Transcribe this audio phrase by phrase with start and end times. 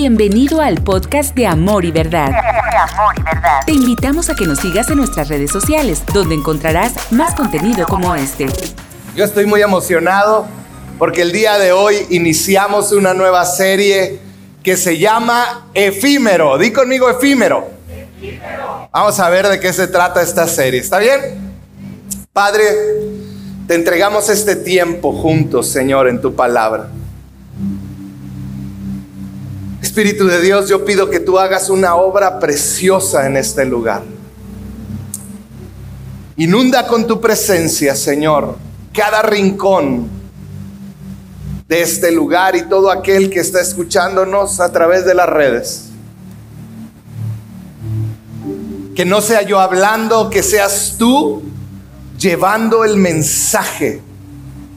[0.00, 2.30] Bienvenido al podcast de Amor y Verdad.
[3.66, 8.14] Te invitamos a que nos sigas en nuestras redes sociales, donde encontrarás más contenido como
[8.14, 8.46] este.
[9.16, 10.46] Yo estoy muy emocionado
[11.00, 14.20] porque el día de hoy iniciamos una nueva serie
[14.62, 16.58] que se llama Efímero.
[16.58, 17.68] Di conmigo efímero.
[18.92, 20.78] Vamos a ver de qué se trata esta serie.
[20.78, 21.56] ¿Está bien?
[22.32, 22.62] Padre,
[23.66, 26.86] te entregamos este tiempo juntos, Señor, en tu palabra.
[29.82, 34.02] Espíritu de Dios, yo pido que tú hagas una obra preciosa en este lugar.
[36.36, 38.56] Inunda con tu presencia, Señor,
[38.92, 40.08] cada rincón
[41.68, 45.84] de este lugar y todo aquel que está escuchándonos a través de las redes.
[48.94, 51.42] Que no sea yo hablando, que seas tú
[52.18, 54.00] llevando el mensaje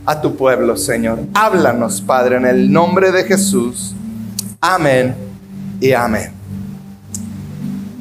[0.06, 1.20] a tu pueblo, Señor.
[1.34, 3.96] Háblanos, Padre, en el nombre de Jesús.
[4.64, 5.16] Amén
[5.82, 6.32] y amén.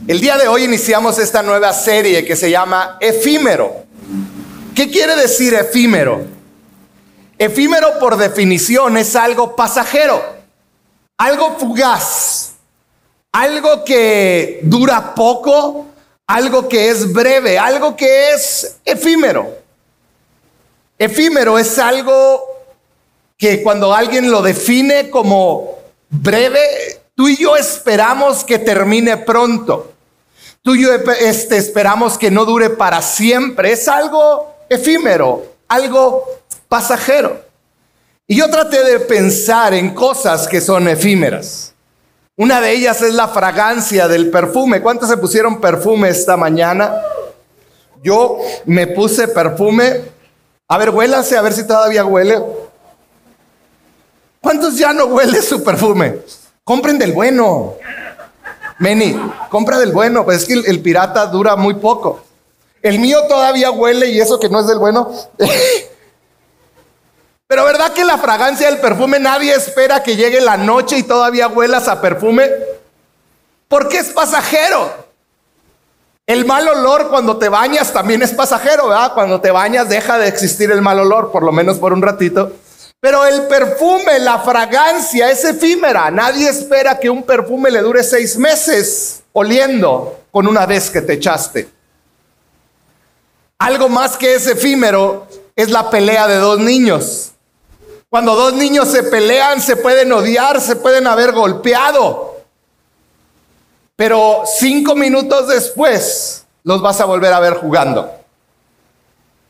[0.06, 3.86] El día de hoy iniciamos esta nueva serie que se llama Efímero.
[4.74, 6.22] ¿Qué quiere decir efímero?
[7.38, 10.22] Efímero por definición es algo pasajero,
[11.16, 12.52] algo fugaz,
[13.32, 15.86] algo que dura poco,
[16.26, 19.48] algo que es breve, algo que es efímero.
[20.98, 22.44] Efímero es algo
[23.38, 25.79] que cuando alguien lo define como
[26.10, 29.92] breve, tú y yo esperamos que termine pronto.
[30.62, 33.72] Tú y yo este, esperamos que no dure para siempre.
[33.72, 36.24] Es algo efímero, algo
[36.68, 37.40] pasajero.
[38.26, 41.74] Y yo traté de pensar en cosas que son efímeras.
[42.36, 44.80] Una de ellas es la fragancia del perfume.
[44.80, 46.94] ¿Cuántos se pusieron perfume esta mañana?
[48.02, 50.02] Yo me puse perfume.
[50.68, 52.40] A ver, huélase, a ver si todavía huele.
[54.40, 56.20] ¿Cuántos ya no huele su perfume?
[56.64, 57.74] Compren del bueno.
[58.78, 59.14] Meni,
[59.50, 62.22] compra del bueno, pues es que el, pirata dura muy poco.
[62.80, 65.10] El mío todavía huele y eso que no es del bueno.
[67.46, 71.48] Pero ¿verdad que la fragancia del perfume nadie espera que llegue la noche y todavía
[71.48, 72.48] huelas a perfume?
[73.68, 75.10] Porque es pasajero.
[76.26, 79.12] El mal olor cuando te bañas también es pasajero, ¿verdad?
[79.12, 82.52] Cuando te bañas deja de existir el mal olor, por lo menos por un ratito.
[83.00, 86.10] Pero el perfume, la fragancia es efímera.
[86.10, 91.14] Nadie espera que un perfume le dure seis meses oliendo con una vez que te
[91.14, 91.68] echaste.
[93.58, 97.32] Algo más que es efímero es la pelea de dos niños.
[98.10, 102.38] Cuando dos niños se pelean, se pueden odiar, se pueden haber golpeado.
[103.96, 108.10] Pero cinco minutos después los vas a volver a ver jugando.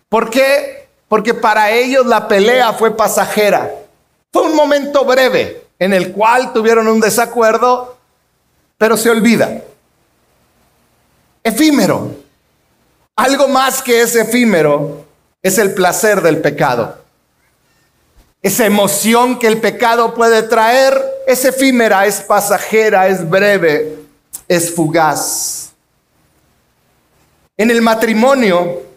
[0.09, 0.80] ¿Por qué?
[1.11, 3.69] Porque para ellos la pelea fue pasajera.
[4.33, 7.99] Fue un momento breve en el cual tuvieron un desacuerdo,
[8.79, 9.61] pero se olvida.
[11.43, 12.15] Efímero.
[13.17, 15.05] Algo más que es efímero
[15.43, 16.97] es el placer del pecado.
[18.41, 20.97] Esa emoción que el pecado puede traer
[21.27, 23.99] es efímera, es pasajera, es breve,
[24.47, 25.73] es fugaz.
[27.57, 28.90] En el matrimonio,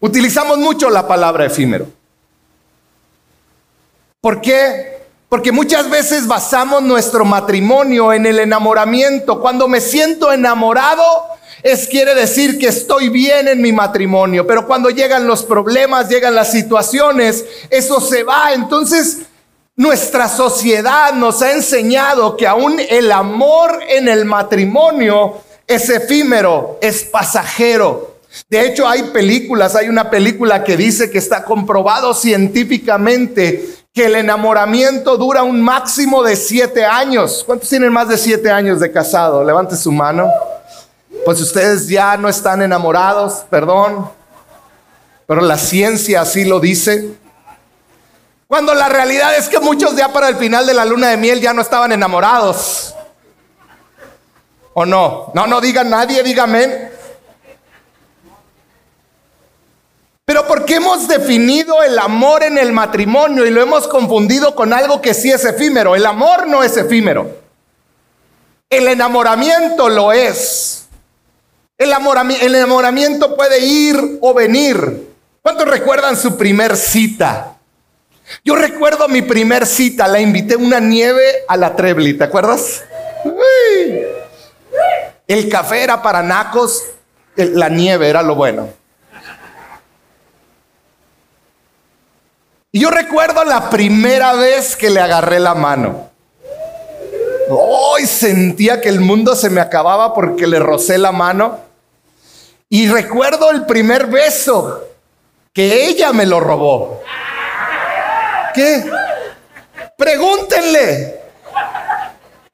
[0.00, 1.86] Utilizamos mucho la palabra efímero.
[4.20, 5.00] ¿Por qué?
[5.28, 9.40] Porque muchas veces basamos nuestro matrimonio en el enamoramiento.
[9.40, 11.04] Cuando me siento enamorado,
[11.62, 16.34] es quiere decir que estoy bien en mi matrimonio, pero cuando llegan los problemas, llegan
[16.34, 18.54] las situaciones, eso se va.
[18.54, 19.18] Entonces,
[19.76, 27.04] nuestra sociedad nos ha enseñado que aún el amor en el matrimonio es efímero, es
[27.04, 28.09] pasajero.
[28.48, 34.14] De hecho, hay películas, hay una película que dice que está comprobado científicamente que el
[34.14, 37.42] enamoramiento dura un máximo de siete años.
[37.44, 39.42] ¿Cuántos tienen más de siete años de casado?
[39.42, 40.30] Levante su mano.
[41.24, 44.08] Pues ustedes ya no están enamorados, perdón,
[45.26, 47.12] pero la ciencia así lo dice.
[48.46, 51.40] Cuando la realidad es que muchos ya para el final de la luna de miel
[51.40, 52.94] ya no estaban enamorados.
[54.72, 55.30] ¿O no?
[55.34, 56.90] No, no digan nadie, dígame.
[60.30, 65.02] Pero porque hemos definido el amor en el matrimonio y lo hemos confundido con algo
[65.02, 65.96] que sí es efímero.
[65.96, 67.36] El amor no es efímero.
[68.70, 70.86] El enamoramiento lo es.
[71.76, 75.08] El, enamoramiento puede ir o venir.
[75.42, 77.56] ¿Cuántos recuerdan su primer cita?
[78.44, 82.84] Yo recuerdo mi primer cita, la invité una nieve a la Trebli, ¿te acuerdas?
[85.26, 86.84] El café era para nacos,
[87.34, 88.78] la nieve era lo bueno.
[92.72, 96.10] Y yo recuerdo la primera vez que le agarré la mano.
[97.48, 101.58] Hoy sentía que el mundo se me acababa porque le rocé la mano.
[102.68, 104.84] Y recuerdo el primer beso
[105.52, 107.02] que ella me lo robó.
[108.54, 108.88] ¿Qué?
[109.98, 111.20] Pregúntenle.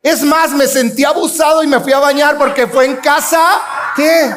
[0.02, 3.60] Es más, me sentí abusado y me fui a bañar porque fue en casa.
[3.94, 4.34] ¿Qué?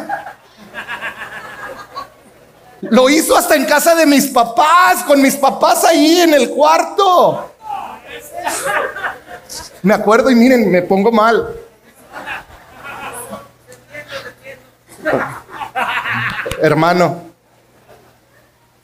[2.82, 7.52] Lo hizo hasta en casa de mis papás, con mis papás ahí en el cuarto.
[9.82, 11.56] Me acuerdo y miren, me pongo mal.
[16.62, 17.22] Hermano,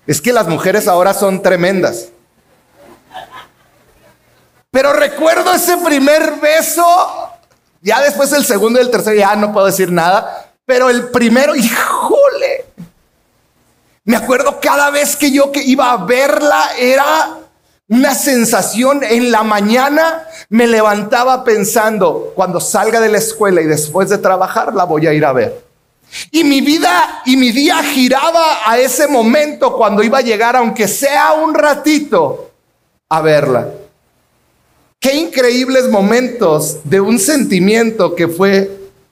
[0.08, 2.10] es que las mujeres ahora son tremendas.
[4.72, 6.86] Pero recuerdo ese primer beso,
[7.82, 11.56] ya después el segundo y el tercero, ya no puedo decir nada, pero el primero,
[11.56, 12.15] híjole,
[14.06, 17.40] me acuerdo cada vez que yo que iba a verla era
[17.88, 24.10] una sensación en la mañana, me levantaba pensando, cuando salga de la escuela y después
[24.10, 25.64] de trabajar, la voy a ir a ver.
[26.32, 30.88] Y mi vida y mi día giraba a ese momento cuando iba a llegar, aunque
[30.88, 32.52] sea un ratito,
[33.10, 33.70] a verla.
[35.00, 38.72] Qué increíbles momentos de un sentimiento que fue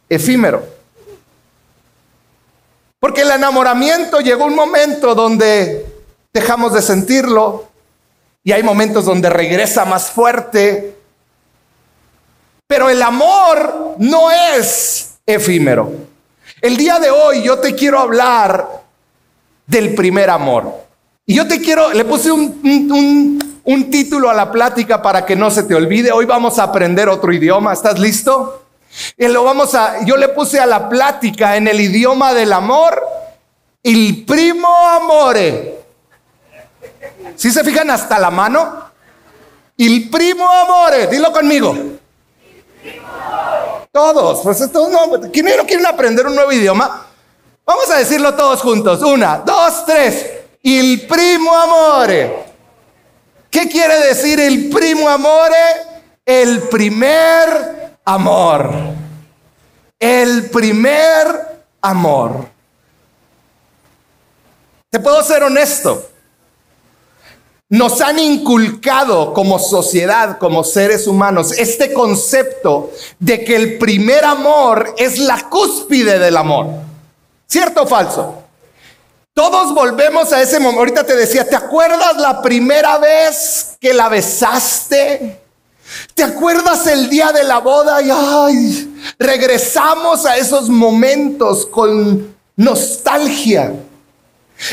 [0.09, 0.72] efímero.
[3.03, 5.85] Porque el enamoramiento llegó un momento donde
[6.33, 7.65] dejamos de sentirlo
[8.45, 10.95] y hay momentos donde regresa más fuerte.
[12.65, 15.91] Pero el amor no es efímero.
[16.61, 18.69] El día de hoy yo te quiero hablar
[19.67, 20.73] del primer amor.
[21.25, 25.51] Y yo te quiero, le puse un, un, título a la plática para que no
[25.51, 26.13] se te olvide.
[26.13, 27.73] Hoy vamos a aprender otro idioma.
[27.73, 28.62] ¿Estás listo?
[29.17, 33.01] Y lo vamos a, yo le puse a la plática en el idioma del amor,
[33.81, 35.79] el primo amore.
[37.35, 38.91] Si se fijan hasta la mano?
[39.77, 41.75] El primo amore, dilo conmigo.
[43.91, 47.07] Todos, pues todos no, ¿quién no quieren aprender un nuevo idioma?
[47.65, 49.01] Vamos a decirlo todos juntos.
[49.01, 50.31] Una, dos, tres.
[50.61, 52.45] El primo amore.
[53.49, 55.55] ¿Qué quiere decir el primo amore?
[56.25, 58.71] El primer amor.
[59.99, 62.47] El primer amor.
[64.89, 66.09] Te puedo ser honesto.
[67.69, 74.93] Nos han inculcado como sociedad, como seres humanos, este concepto de que el primer amor
[74.97, 76.67] es la cúspide del amor.
[77.47, 78.43] ¿Cierto o falso?
[79.33, 80.79] Todos volvemos a ese momento.
[80.81, 85.42] Ahorita te decía, ¿te acuerdas la primera vez que la besaste?
[86.13, 88.01] ¿Te acuerdas el día de la boda?
[88.01, 93.73] Y ay, regresamos a esos momentos con nostalgia.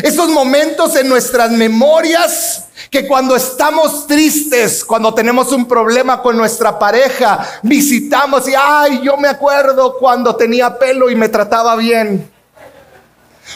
[0.03, 6.79] Esos momentos en nuestras memorias que cuando estamos tristes, cuando tenemos un problema con nuestra
[6.79, 12.31] pareja, visitamos y, ay, yo me acuerdo cuando tenía pelo y me trataba bien.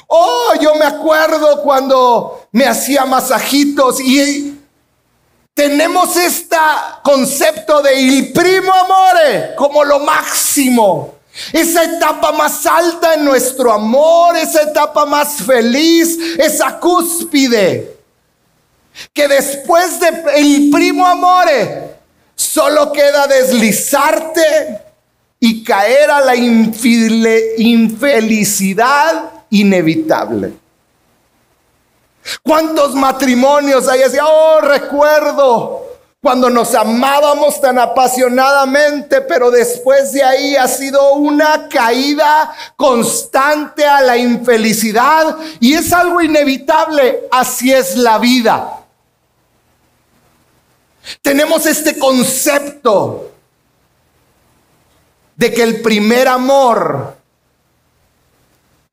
[0.07, 4.59] Oh, yo me acuerdo cuando me hacía masajitos y
[5.55, 6.56] tenemos este
[7.03, 11.15] concepto de il primo amore como lo máximo.
[11.53, 17.97] Esa etapa más alta en nuestro amor, esa etapa más feliz, esa cúspide.
[19.12, 20.12] Que después de
[20.71, 21.97] primo amore
[22.37, 24.81] solo queda deslizarte
[25.41, 30.64] y caer a la infelicidad inevitable.
[32.43, 34.17] ¿Cuántos matrimonios hay así?
[34.23, 35.83] Oh, recuerdo
[36.23, 44.01] cuando nos amábamos tan apasionadamente, pero después de ahí ha sido una caída constante a
[44.01, 48.85] la infelicidad y es algo inevitable, así es la vida.
[51.21, 53.31] Tenemos este concepto
[55.37, 57.17] de que el primer amor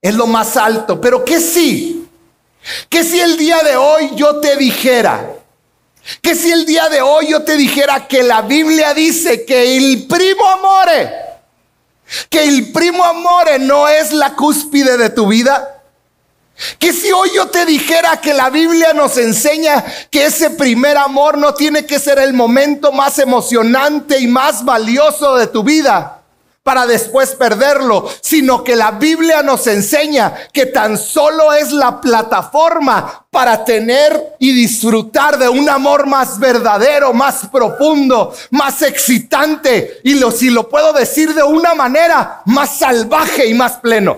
[0.02, 1.00] es lo más alto.
[1.00, 2.01] Pero que si,
[2.90, 5.36] que si el día de hoy yo te dijera,
[6.22, 10.08] que si el día de hoy yo te dijera que la Biblia dice que el
[10.08, 11.12] primo amore,
[12.30, 15.78] que el primo amore no es la cúspide de tu vida.
[16.78, 21.38] Que si hoy yo te dijera que la Biblia nos enseña que ese primer amor
[21.38, 26.21] no tiene que ser el momento más emocionante y más valioso de tu vida
[26.64, 33.26] para después perderlo, sino que la Biblia nos enseña que tan solo es la plataforma
[33.32, 40.30] para tener y disfrutar de un amor más verdadero, más profundo, más excitante y lo,
[40.30, 44.18] si lo puedo decir de una manera, más salvaje y más pleno.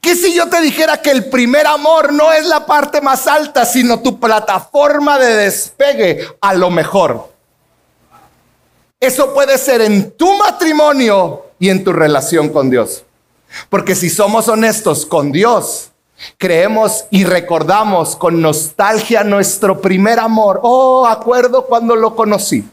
[0.00, 3.64] ¿Qué si yo te dijera que el primer amor no es la parte más alta,
[3.64, 7.37] sino tu plataforma de despegue a lo mejor?
[9.00, 13.04] Eso puede ser en tu matrimonio y en tu relación con Dios.
[13.68, 15.90] Porque si somos honestos con Dios,
[16.36, 20.60] creemos y recordamos con nostalgia nuestro primer amor.
[20.62, 22.68] Oh, acuerdo cuando lo conocí.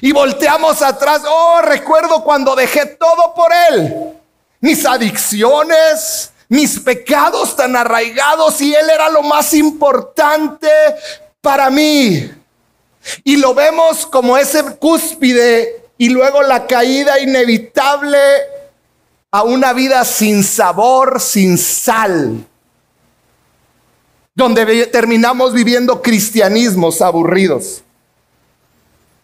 [0.00, 4.12] Y volteamos atrás, oh, recuerdo cuando dejé todo por Él.
[4.60, 10.68] Mis adicciones, mis pecados tan arraigados y Él era lo más importante
[11.40, 12.30] para mí.
[13.24, 18.18] Y lo vemos como ese cúspide y luego la caída inevitable
[19.30, 22.46] a una vida sin sabor, sin sal,
[24.34, 27.82] donde terminamos viviendo cristianismos aburridos.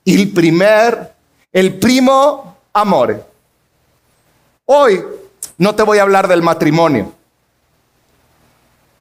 [0.05, 1.13] El primer,
[1.53, 3.27] el primo amor.
[4.65, 5.05] Hoy
[5.59, 7.13] no te voy a hablar del matrimonio.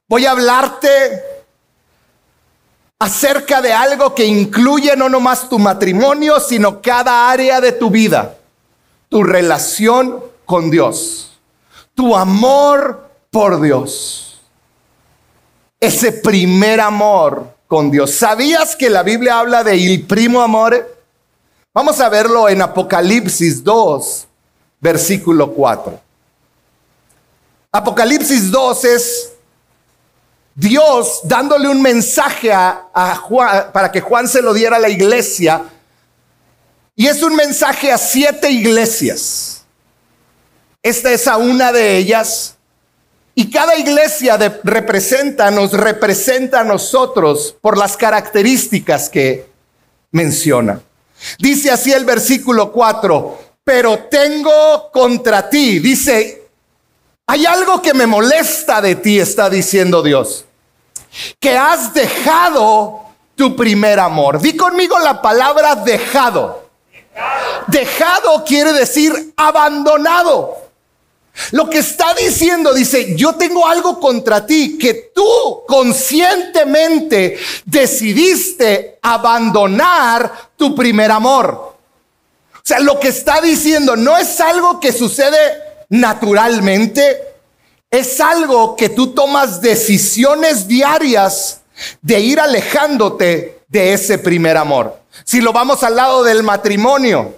[0.08, 1.31] Voy a hablarte
[3.02, 8.36] acerca de algo que incluye no nomás tu matrimonio, sino cada área de tu vida.
[9.08, 11.32] Tu relación con Dios.
[11.96, 14.40] Tu amor por Dios.
[15.80, 18.12] Ese primer amor con Dios.
[18.12, 20.86] ¿Sabías que la Biblia habla de il primo amore?
[21.74, 24.28] Vamos a verlo en Apocalipsis 2,
[24.80, 25.98] versículo 4.
[27.72, 29.31] Apocalipsis 2 es
[30.54, 35.64] Dios dándole un mensaje a, Juan para que Juan se lo diera a la iglesia.
[36.94, 39.64] Y es un mensaje a siete iglesias.
[40.82, 42.56] Esta es a una de ellas.
[43.34, 49.46] Y cada iglesia representa, nos representa a nosotros por las características que
[50.10, 50.82] menciona.
[51.38, 56.41] Dice así el versículo 4, pero tengo contra ti, dice
[57.32, 60.44] hay algo que me molesta de ti, está diciendo Dios.
[61.40, 63.00] Que has dejado
[63.34, 64.38] tu primer amor.
[64.38, 66.68] Di conmigo la palabra dejado.
[67.68, 70.58] Dejado, quiere decir abandonado.
[71.52, 80.50] Lo que está diciendo dice, yo tengo algo contra ti que tú conscientemente decidiste abandonar
[80.54, 81.76] tu primer amor.
[82.52, 87.20] O sea, lo que está diciendo no es algo que sucede naturalmente,
[87.90, 91.60] es algo que tú tomas decisiones diarias
[92.00, 94.98] de ir alejándote de ese primer amor.
[95.24, 97.34] Si lo vamos al lado del matrimonio,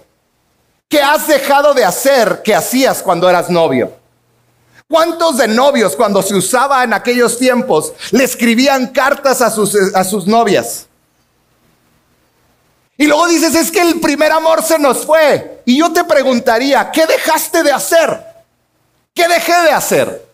[0.87, 3.91] ¿qué has dejado de hacer que hacías cuando eras novio?
[4.87, 10.03] ¿Cuántos de novios cuando se usaba en aquellos tiempos le escribían cartas a sus, a
[10.05, 10.87] sus novias?
[12.97, 15.61] Y luego dices, es que el primer amor se nos fue.
[15.65, 18.24] Y yo te preguntaría, ¿qué dejaste de hacer?
[19.15, 20.25] ¿Qué dejé de hacer?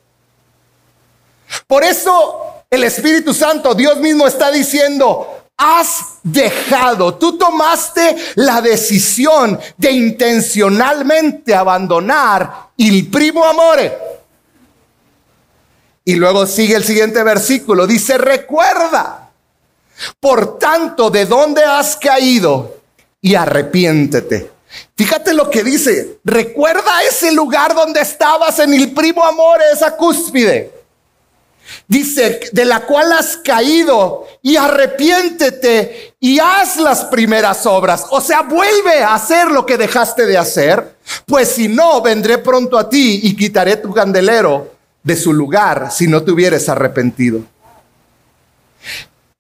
[1.67, 9.59] Por eso el Espíritu Santo, Dios mismo está diciendo, has dejado, tú tomaste la decisión
[9.77, 13.95] de intencionalmente abandonar el primo amore.
[16.03, 19.29] Y luego sigue el siguiente versículo, dice, recuerda,
[20.19, 22.77] por tanto, de dónde has caído
[23.21, 24.49] y arrepiéntete.
[25.01, 26.19] Fíjate lo que dice.
[26.23, 30.71] Recuerda ese lugar donde estabas en el primo amor, esa cúspide.
[31.87, 38.05] Dice, de la cual has caído y arrepiéntete y haz las primeras obras.
[38.11, 42.77] O sea, vuelve a hacer lo que dejaste de hacer, pues si no, vendré pronto
[42.77, 47.41] a ti y quitaré tu candelero de su lugar si no te hubieras arrepentido.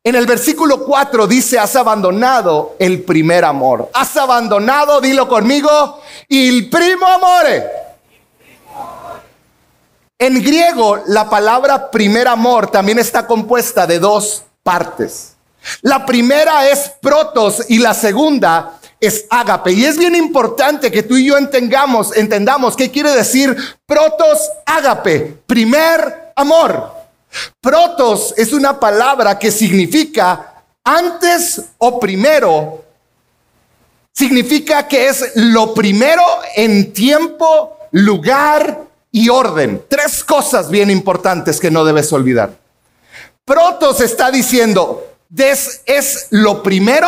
[0.03, 3.91] En el versículo 4 dice, has abandonado el primer amor.
[3.93, 7.63] Has abandonado, dilo conmigo, el primo amore.
[10.17, 15.35] En griego, la palabra primer amor también está compuesta de dos partes.
[15.81, 19.71] La primera es protos y la segunda es ágape.
[19.71, 23.55] Y es bien importante que tú y yo entendamos, entendamos qué quiere decir
[23.85, 27.00] protos ágape, primer amor.
[27.59, 32.85] Protos es una palabra que significa antes o primero.
[34.13, 36.23] Significa que es lo primero
[36.55, 39.83] en tiempo, lugar y orden.
[39.87, 42.51] Tres cosas bien importantes que no debes olvidar.
[43.45, 47.07] Protos está diciendo, es, lo primero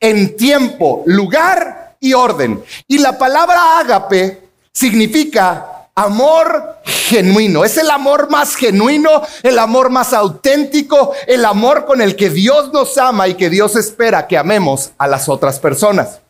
[0.00, 2.62] en tiempo, lugar y orden.
[2.86, 7.64] Y la palabra ágape significa amor genuino.
[7.64, 12.72] Es el amor más genuino, el amor más auténtico, el amor con el que Dios
[12.72, 16.20] nos ama y que Dios espera que amemos a las otras personas.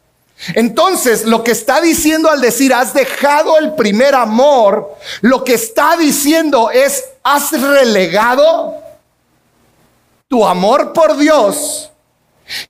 [0.54, 5.96] Entonces, lo que está diciendo al decir, has dejado el primer amor, lo que está
[5.96, 8.74] diciendo es, has relegado
[10.28, 11.90] tu amor por Dios,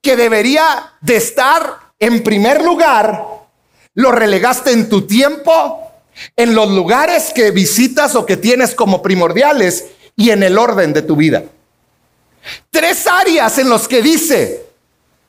[0.03, 3.27] que debería de estar en primer lugar,
[3.95, 5.84] lo relegaste en tu tiempo,
[6.37, 11.03] en los lugares que visitas o que tienes como primordiales y en el orden de
[11.03, 11.45] tu vida.
[12.71, 14.67] Tres áreas en los que dice,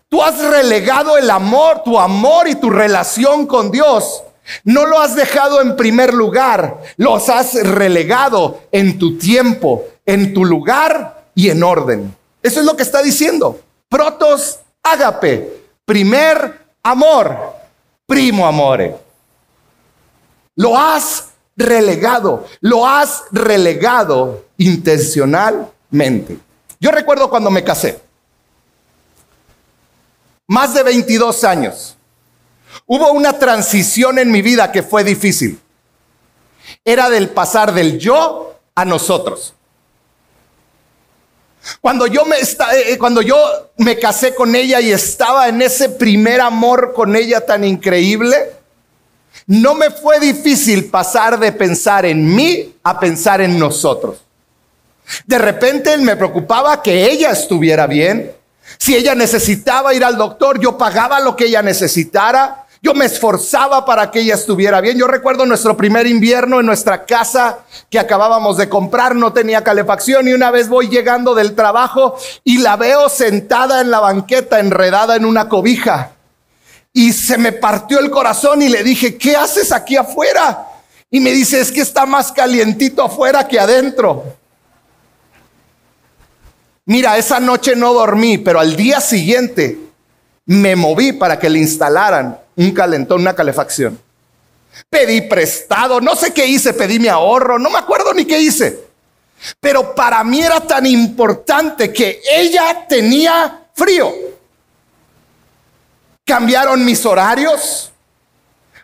[0.10, 4.24] tú has relegado el amor, tu amor y tu relación con Dios.
[4.64, 10.46] No lo has dejado en primer lugar, los has relegado en tu tiempo, en tu
[10.46, 12.16] lugar y en orden.
[12.44, 13.60] Eso es lo que está diciendo.
[13.90, 17.56] Protos ágape, primer amor,
[18.06, 19.05] primo amore.
[20.56, 26.38] Lo has relegado, lo has relegado intencionalmente.
[26.80, 28.00] Yo recuerdo cuando me casé,
[30.48, 31.98] más de 22 años,
[32.86, 35.60] hubo una transición en mi vida que fue difícil.
[36.84, 39.54] Era del pasar del yo a nosotros.
[41.82, 43.38] Cuando yo me, eh, cuando yo
[43.78, 48.55] me casé con ella y estaba en ese primer amor con ella tan increíble,
[49.48, 54.18] no me fue difícil pasar de pensar en mí a pensar en nosotros.
[55.26, 58.32] De repente me preocupaba que ella estuviera bien.
[58.80, 62.66] Si ella necesitaba ir al doctor, yo pagaba lo que ella necesitara.
[62.82, 64.98] Yo me esforzaba para que ella estuviera bien.
[64.98, 67.60] Yo recuerdo nuestro primer invierno en nuestra casa
[67.90, 72.60] que acabábamos de comprar, no tenía calefacción y una vez voy llegando del trabajo y
[72.60, 76.15] la veo sentada en la banqueta enredada en una cobija.
[76.98, 80.66] Y se me partió el corazón y le dije, ¿qué haces aquí afuera?
[81.12, 84.24] Y me dice, es que está más calientito afuera que adentro.
[86.86, 89.78] Mira, esa noche no dormí, pero al día siguiente
[90.46, 94.00] me moví para que le instalaran un calentón, una calefacción.
[94.90, 98.86] Pedí prestado, no sé qué hice, pedí mi ahorro, no me acuerdo ni qué hice.
[99.60, 104.14] Pero para mí era tan importante que ella tenía frío.
[106.26, 107.92] Cambiaron mis horarios.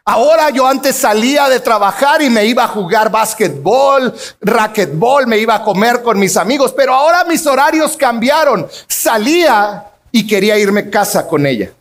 [0.05, 5.56] Ahora yo antes salía de trabajar y me iba a jugar básquetbol, racquetbol, me iba
[5.56, 8.67] a comer con mis amigos, pero ahora mis horarios cambiaron.
[8.88, 11.71] Salía y quería irme a casa con ella.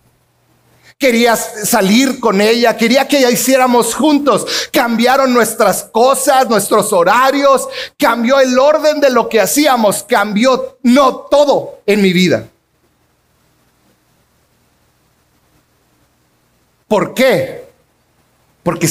[0.96, 4.68] Quería salir con ella, quería que ya hiciéramos juntos.
[4.70, 7.68] Cambiaron nuestras cosas, nuestros horarios,
[7.98, 12.46] cambió el orden de lo que hacíamos, cambió no todo en mi vida.
[16.90, 17.68] ¿Por qué?
[18.64, 18.88] Porque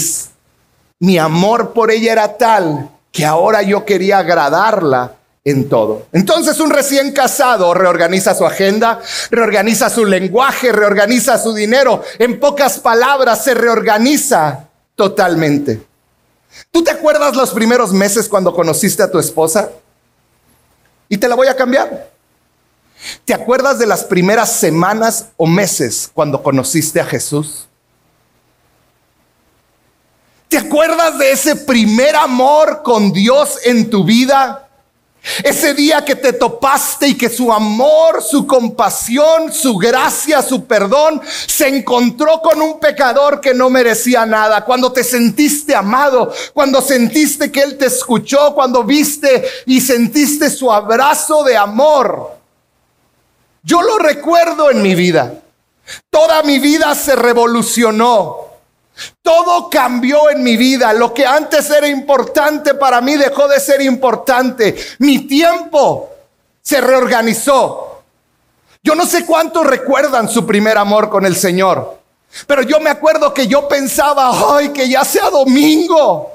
[1.00, 6.08] mi amor por ella era tal que ahora yo quería agradarla en todo.
[6.14, 12.02] Entonces un recién casado reorganiza su agenda, reorganiza su lenguaje, reorganiza su dinero.
[12.20, 15.86] En pocas palabras, se reorganiza totalmente.
[16.72, 19.72] ¿Tú te acuerdas los primeros meses cuando conociste a tu esposa?
[21.10, 22.10] Y te la voy a cambiar.
[23.26, 27.69] ¿Te acuerdas de las primeras semanas o meses cuando conociste a Jesús?
[30.50, 34.68] ¿Te acuerdas de ese primer amor con Dios en tu vida?
[35.44, 41.22] Ese día que te topaste y que su amor, su compasión, su gracia, su perdón
[41.46, 44.66] se encontró con un pecador que no merecía nada.
[44.66, 50.72] Cuando te sentiste amado, cuando sentiste que Él te escuchó, cuando viste y sentiste su
[50.72, 52.40] abrazo de amor.
[53.62, 55.32] Yo lo recuerdo en mi vida.
[56.10, 58.49] Toda mi vida se revolucionó.
[59.22, 60.94] Todo cambió en mi vida.
[60.94, 64.76] Lo que antes era importante para mí dejó de ser importante.
[65.00, 66.10] Mi tiempo
[66.62, 68.02] se reorganizó.
[68.84, 72.00] Yo no sé cuántos recuerdan su primer amor con el Señor.
[72.46, 76.32] Pero yo me acuerdo que yo pensaba, ay, que ya sea domingo.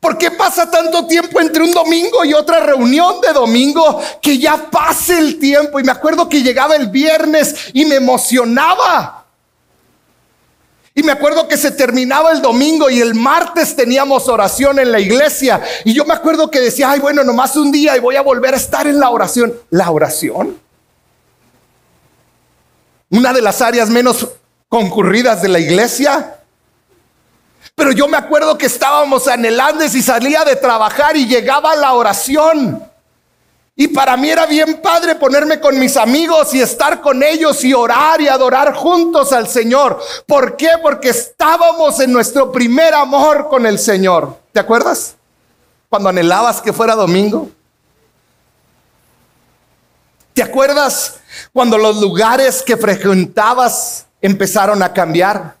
[0.00, 4.00] ¿Por qué pasa tanto tiempo entre un domingo y otra reunión de domingo?
[4.22, 5.78] Que ya pase el tiempo.
[5.78, 9.19] Y me acuerdo que llegaba el viernes y me emocionaba.
[10.94, 14.98] Y me acuerdo que se terminaba el domingo y el martes teníamos oración en la
[14.98, 15.62] iglesia.
[15.84, 18.54] Y yo me acuerdo que decía, ay, bueno, nomás un día y voy a volver
[18.54, 19.54] a estar en la oración.
[19.70, 20.58] ¿La oración?
[23.08, 24.26] Una de las áreas menos
[24.68, 26.38] concurridas de la iglesia.
[27.76, 32.89] Pero yo me acuerdo que estábamos anhelando y salía de trabajar y llegaba la oración.
[33.80, 37.72] Y para mí era bien padre ponerme con mis amigos y estar con ellos y
[37.72, 39.98] orar y adorar juntos al Señor.
[40.26, 40.68] ¿Por qué?
[40.82, 44.36] Porque estábamos en nuestro primer amor con el Señor.
[44.52, 45.16] ¿Te acuerdas?
[45.88, 47.48] Cuando anhelabas que fuera domingo.
[50.34, 51.14] ¿Te acuerdas
[51.50, 55.56] cuando los lugares que frecuentabas empezaron a cambiar?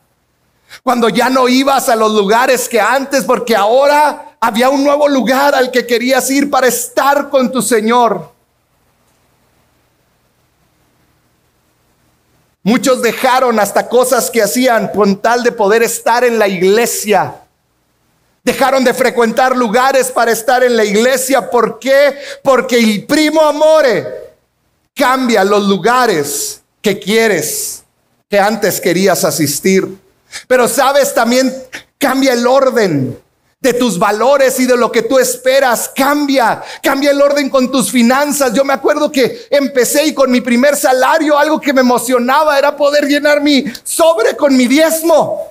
[0.82, 5.54] Cuando ya no ibas a los lugares que antes, porque ahora había un nuevo lugar
[5.54, 8.32] al que querías ir para estar con tu Señor.
[12.62, 17.34] Muchos dejaron hasta cosas que hacían con tal de poder estar en la iglesia.
[18.42, 21.50] Dejaron de frecuentar lugares para estar en la iglesia.
[21.50, 22.18] ¿Por qué?
[22.42, 24.06] Porque el primo amore
[24.94, 27.82] cambia los lugares que quieres,
[28.28, 29.98] que antes querías asistir.
[30.46, 31.54] Pero sabes, también
[31.98, 33.18] cambia el orden
[33.60, 35.90] de tus valores y de lo que tú esperas.
[35.94, 38.54] Cambia, cambia el orden con tus finanzas.
[38.54, 42.74] Yo me acuerdo que empecé y con mi primer salario algo que me emocionaba era
[42.74, 45.46] poder llenar mi sobre con mi diezmo.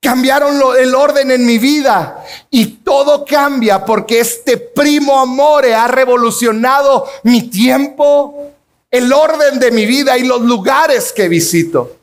[0.00, 7.08] Cambiaron el orden en mi vida y todo cambia porque este primo amore ha revolucionado
[7.24, 8.52] mi tiempo,
[8.88, 11.96] el orden de mi vida y los lugares que visito.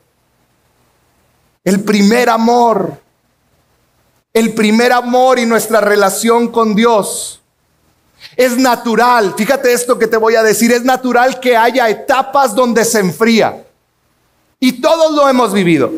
[1.64, 3.03] El primer amor
[4.34, 7.40] el primer amor y nuestra relación con Dios.
[8.36, 12.84] Es natural, fíjate esto que te voy a decir, es natural que haya etapas donde
[12.84, 13.64] se enfría.
[14.58, 15.92] Y todos lo hemos vivido.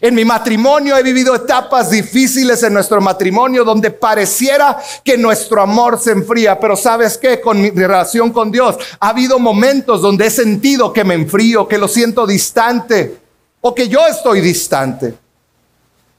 [0.00, 6.00] En mi matrimonio he vivido etapas difíciles en nuestro matrimonio donde pareciera que nuestro amor
[6.00, 10.30] se enfría, pero sabes qué, con mi relación con Dios ha habido momentos donde he
[10.30, 13.18] sentido que me enfrío, que lo siento distante
[13.60, 15.23] o que yo estoy distante.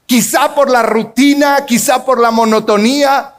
[0.06, 3.34] Quizá por la rutina, quizá por la monotonía,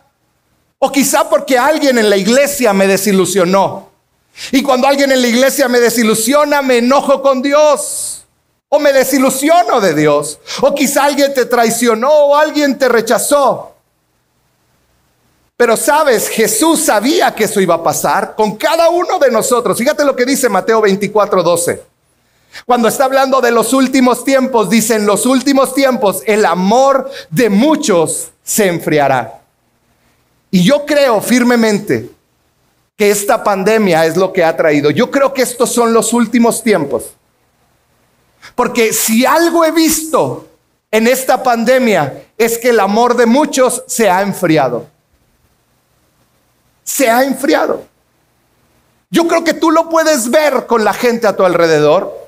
[0.80, 3.90] o quizá porque alguien en la iglesia me desilusionó.
[4.52, 8.26] Y cuando alguien en la iglesia me desilusiona, me enojo con Dios.
[8.70, 10.40] O me desilusiono de Dios.
[10.62, 13.74] O quizá alguien te traicionó o alguien te rechazó.
[15.56, 19.76] Pero sabes, Jesús sabía que eso iba a pasar con cada uno de nosotros.
[19.76, 21.84] Fíjate lo que dice Mateo 24, 12.
[22.66, 27.50] Cuando está hablando de los últimos tiempos, dice, en los últimos tiempos el amor de
[27.50, 29.42] muchos se enfriará.
[30.50, 32.10] Y yo creo firmemente
[32.96, 34.90] que esta pandemia es lo que ha traído.
[34.90, 37.12] Yo creo que estos son los últimos tiempos.
[38.56, 40.48] Porque si algo he visto
[40.90, 44.88] en esta pandemia es que el amor de muchos se ha enfriado.
[46.84, 47.86] Se ha enfriado.
[49.10, 52.27] Yo creo que tú lo puedes ver con la gente a tu alrededor.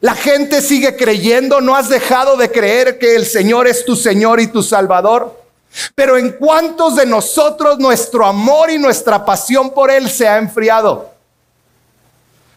[0.00, 4.40] La gente sigue creyendo, no has dejado de creer que el Señor es tu Señor
[4.40, 5.42] y tu Salvador.
[5.94, 11.10] Pero en cuántos de nosotros nuestro amor y nuestra pasión por Él se ha enfriado.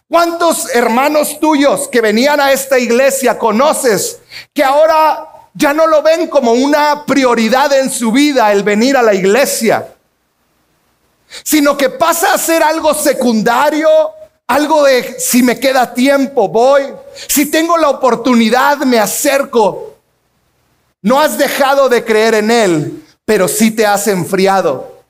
[0.08, 4.18] ¿Cuántos hermanos tuyos que venían a esta iglesia conoces
[4.52, 9.02] que ahora ya no lo ven como una prioridad en su vida el venir a
[9.02, 9.94] la iglesia?
[11.44, 13.88] Sino que pasa a ser algo secundario,
[14.50, 16.82] algo de si me queda tiempo, voy.
[17.28, 19.94] Si tengo la oportunidad, me acerco.
[21.02, 25.02] No has dejado de creer en Él, pero sí te has enfriado.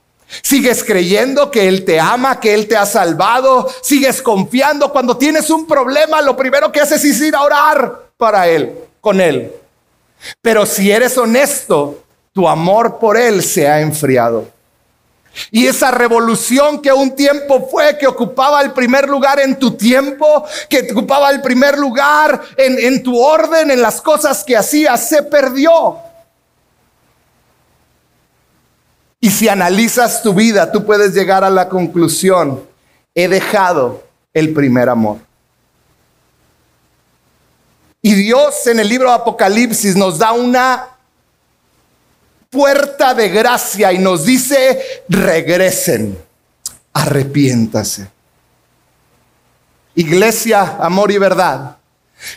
[0.43, 3.67] Sigues creyendo que Él te ama, que Él te ha salvado.
[3.83, 4.93] Sigues confiando.
[4.93, 9.23] Cuando tienes un problema, lo primero que haces es ir a orar para Él, con
[9.23, 9.53] Él.
[10.43, 14.47] Pero si eres honesto, tu amor por Él se ha enfriado.
[15.51, 20.45] Y esa revolución que un tiempo fue, que ocupaba el primer lugar en tu tiempo,
[20.69, 25.99] que ocupaba el primer lugar en, tu orden, en las cosas que hacías, se perdió.
[29.21, 32.65] Y si analizas tu vida, tú puedes llegar a la conclusión,
[33.15, 35.19] he dejado el primer amor.
[38.03, 40.89] Y Dios en el libro de Apocalipsis nos da una
[42.51, 46.19] puerta de gracia y nos dice, regresen,
[46.93, 48.09] arrepiéntase.
[49.95, 51.77] Iglesia, amor y verdad.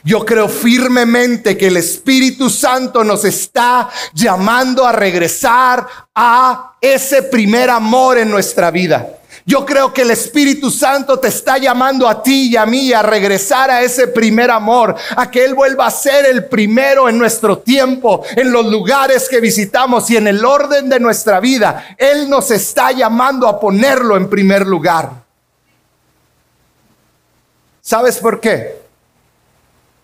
[0.03, 7.69] Yo creo firmemente que el Espíritu Santo nos está llamando a regresar a ese primer
[7.69, 9.19] amor en nuestra vida.
[9.45, 13.01] Yo creo que el Espíritu Santo te está llamando a ti y a mí a
[13.01, 17.57] regresar a ese primer amor, a que Él vuelva a ser el primero en nuestro
[17.57, 21.95] tiempo, en los lugares que visitamos y en el orden de nuestra vida.
[21.97, 25.11] Él nos está llamando a ponerlo en primer lugar.
[27.81, 28.81] ¿Sabes por qué?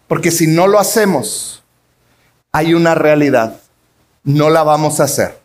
[0.09, 1.63] Porque si no lo hacemos,
[2.51, 3.55] hay una realidad.
[4.25, 5.38] No la vamos a hacer.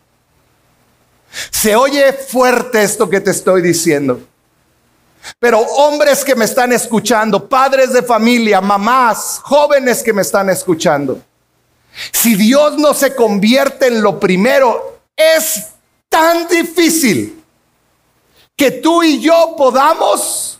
[1.51, 4.21] Se oye fuerte esto que te estoy diciendo.
[5.39, 11.19] Pero hombres que me están escuchando, padres de familia, mamás, jóvenes que me están escuchando,
[12.11, 15.67] si Dios no se convierte en lo primero, es
[16.09, 17.43] tan difícil
[18.55, 20.59] que tú y yo podamos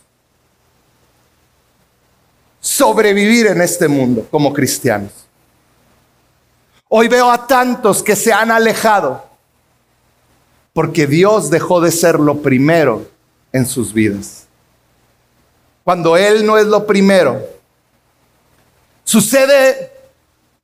[2.60, 5.12] sobrevivir en este mundo como cristianos.
[6.88, 9.24] Hoy veo a tantos que se han alejado
[10.76, 13.08] porque Dios dejó de ser lo primero
[13.50, 14.46] en sus vidas.
[15.84, 17.40] cuando Él no es lo primero.
[19.02, 19.90] Sucede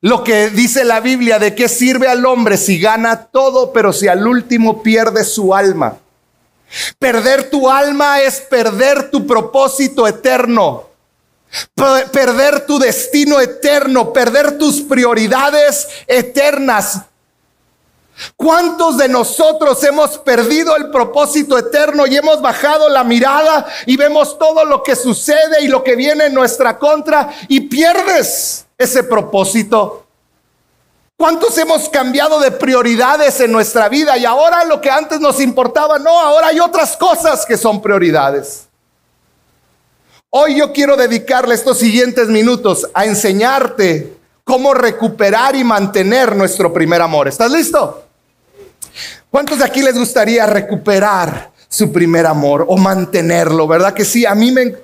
[0.02, 4.06] lo que dice la Biblia de qué sirve al hombre si gana todo, pero si
[4.06, 5.96] al último pierde su alma.
[6.98, 10.90] Perder tu alma es perder tu propósito eterno.
[12.12, 17.00] Perder tu destino eterno, perder tus prioridades eternas.
[18.36, 24.38] ¿Cuántos de nosotros hemos perdido el propósito eterno y hemos bajado la mirada y vemos
[24.38, 30.06] todo lo que sucede y lo que viene en nuestra contra y pierdes ese propósito?
[31.16, 35.98] ¿Cuántos hemos cambiado de prioridades en nuestra vida y ahora lo que antes nos importaba,
[35.98, 38.66] no, ahora hay otras cosas que son prioridades?
[40.30, 44.11] Hoy yo quiero dedicarle estos siguientes minutos a enseñarte
[44.44, 47.28] cómo recuperar y mantener nuestro primer amor.
[47.28, 48.04] ¿Estás listo?
[49.30, 53.66] ¿Cuántos de aquí les gustaría recuperar su primer amor o mantenerlo?
[53.66, 54.26] ¿Verdad que sí?
[54.26, 54.74] A mí me,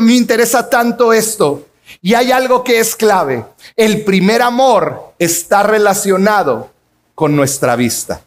[0.00, 1.66] me interesa tanto esto.
[2.00, 3.44] Y hay algo que es clave.
[3.76, 6.70] El primer amor está relacionado
[7.14, 8.22] con nuestra vista.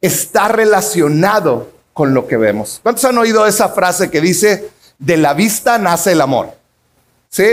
[0.00, 2.80] Está relacionado con lo que vemos.
[2.82, 6.52] ¿Cuántos han oído esa frase que dice, de la vista nace el amor.
[7.28, 7.44] ¿Sí?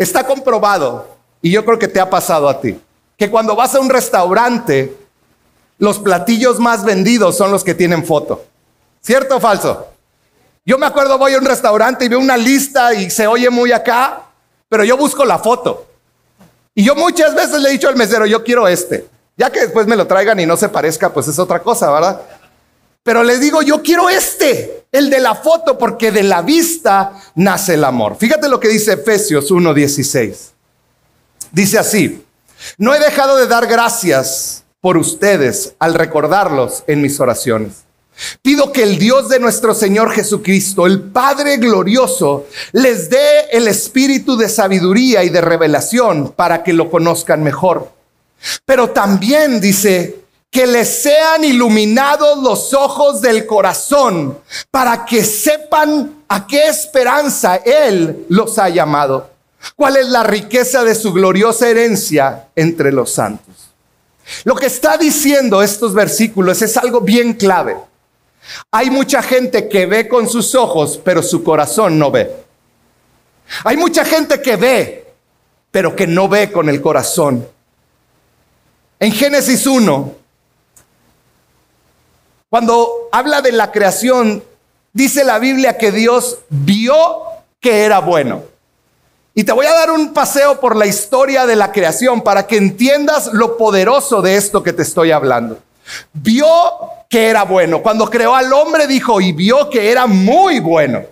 [0.00, 1.08] Está comprobado,
[1.42, 2.80] y yo creo que te ha pasado a ti,
[3.18, 4.96] que cuando vas a un restaurante,
[5.76, 8.42] los platillos más vendidos son los que tienen foto.
[9.02, 9.88] ¿Cierto o falso?
[10.64, 13.72] Yo me acuerdo, voy a un restaurante y veo una lista y se oye muy
[13.72, 14.22] acá,
[14.70, 15.86] pero yo busco la foto.
[16.74, 19.06] Y yo muchas veces le he dicho al mesero, yo quiero este.
[19.36, 22.22] Ya que después me lo traigan y no se parezca, pues es otra cosa, ¿verdad?
[23.02, 27.74] Pero les digo, yo quiero este, el de la foto, porque de la vista nace
[27.74, 28.16] el amor.
[28.18, 30.52] Fíjate lo que dice Efesios 1:16.
[31.52, 32.24] Dice así,
[32.76, 37.84] no he dejado de dar gracias por ustedes al recordarlos en mis oraciones.
[38.42, 44.36] Pido que el Dios de nuestro Señor Jesucristo, el Padre glorioso, les dé el espíritu
[44.36, 47.92] de sabiduría y de revelación para que lo conozcan mejor.
[48.64, 50.19] Pero también dice,
[50.50, 54.38] que les sean iluminados los ojos del corazón
[54.70, 59.30] para que sepan a qué esperanza Él los ha llamado.
[59.76, 63.70] ¿Cuál es la riqueza de su gloriosa herencia entre los santos?
[64.44, 67.76] Lo que está diciendo estos versículos es algo bien clave.
[68.72, 72.34] Hay mucha gente que ve con sus ojos, pero su corazón no ve.
[73.64, 75.12] Hay mucha gente que ve,
[75.70, 77.46] pero que no ve con el corazón.
[78.98, 80.19] En Génesis 1,
[82.50, 84.42] cuando habla de la creación,
[84.92, 86.96] dice la Biblia que Dios vio
[87.60, 88.42] que era bueno.
[89.34, 92.56] Y te voy a dar un paseo por la historia de la creación para que
[92.56, 95.60] entiendas lo poderoso de esto que te estoy hablando.
[96.12, 96.48] Vio
[97.08, 97.82] que era bueno.
[97.82, 101.02] Cuando creó al hombre dijo y vio que era muy bueno.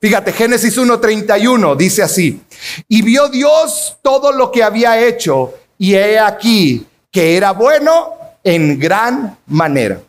[0.00, 2.40] Fíjate, Génesis 1.31 dice así,
[2.88, 8.78] y vio Dios todo lo que había hecho y he aquí que era bueno en
[8.78, 10.00] gran manera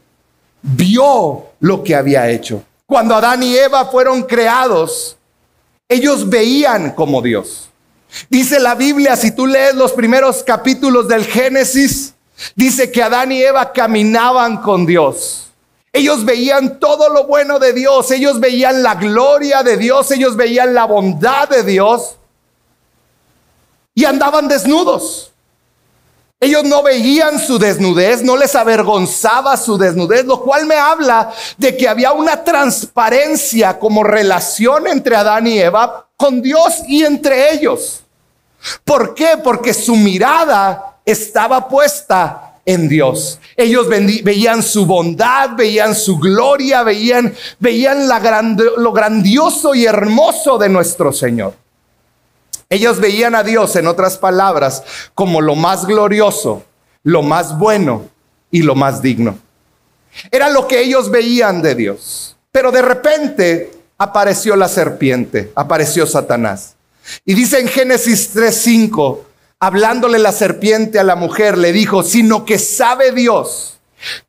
[0.62, 2.64] vio lo que había hecho.
[2.86, 5.18] Cuando Adán y Eva fueron creados,
[5.88, 7.70] ellos veían como Dios.
[8.30, 12.16] Dice la Biblia, si tú lees los primeros capítulos del Génesis,
[12.56, 15.52] dice que Adán y Eva caminaban con Dios.
[15.92, 20.74] Ellos veían todo lo bueno de Dios, ellos veían la gloria de Dios, ellos veían
[20.74, 22.16] la bondad de Dios
[23.96, 25.32] y andaban desnudos.
[26.42, 31.76] Ellos no veían su desnudez, no les avergonzaba su desnudez, lo cual me habla de
[31.76, 38.04] que había una transparencia como relación entre Adán y Eva con Dios y entre ellos.
[38.86, 39.38] ¿Por qué?
[39.44, 43.40] Porque su mirada estaba puesta en Dios.
[43.58, 48.08] Ellos veían su bondad, veían su gloria, veían, veían
[48.78, 51.54] lo grandioso y hermoso de nuestro Señor.
[52.70, 54.84] Ellos veían a Dios, en otras palabras,
[55.16, 56.64] como lo más glorioso,
[57.04, 58.08] lo más bueno
[58.52, 59.40] y lo más digno.
[60.32, 62.38] Era lo que ellos veían de Dios.
[62.52, 66.76] Pero de repente apareció la serpiente, apareció Satanás.
[67.26, 69.22] Y dice en Génesis 3:5,
[69.60, 73.80] hablándole la serpiente a la mujer, le dijo, sino que sabe Dios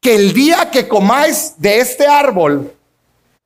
[0.00, 2.74] que el día que comáis de este árbol,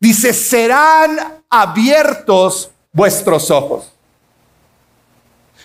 [0.01, 3.94] dice, serán abiertos vuestros ojos.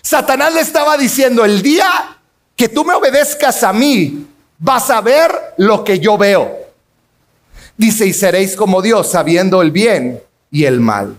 [0.02, 2.18] Satanás le estaba diciendo, el día
[2.56, 4.26] que tú me obedezcas a mí,
[4.58, 6.58] vas a ver lo que yo veo.
[7.76, 11.16] Dice, y seréis como Dios, sabiendo el bien y el mal.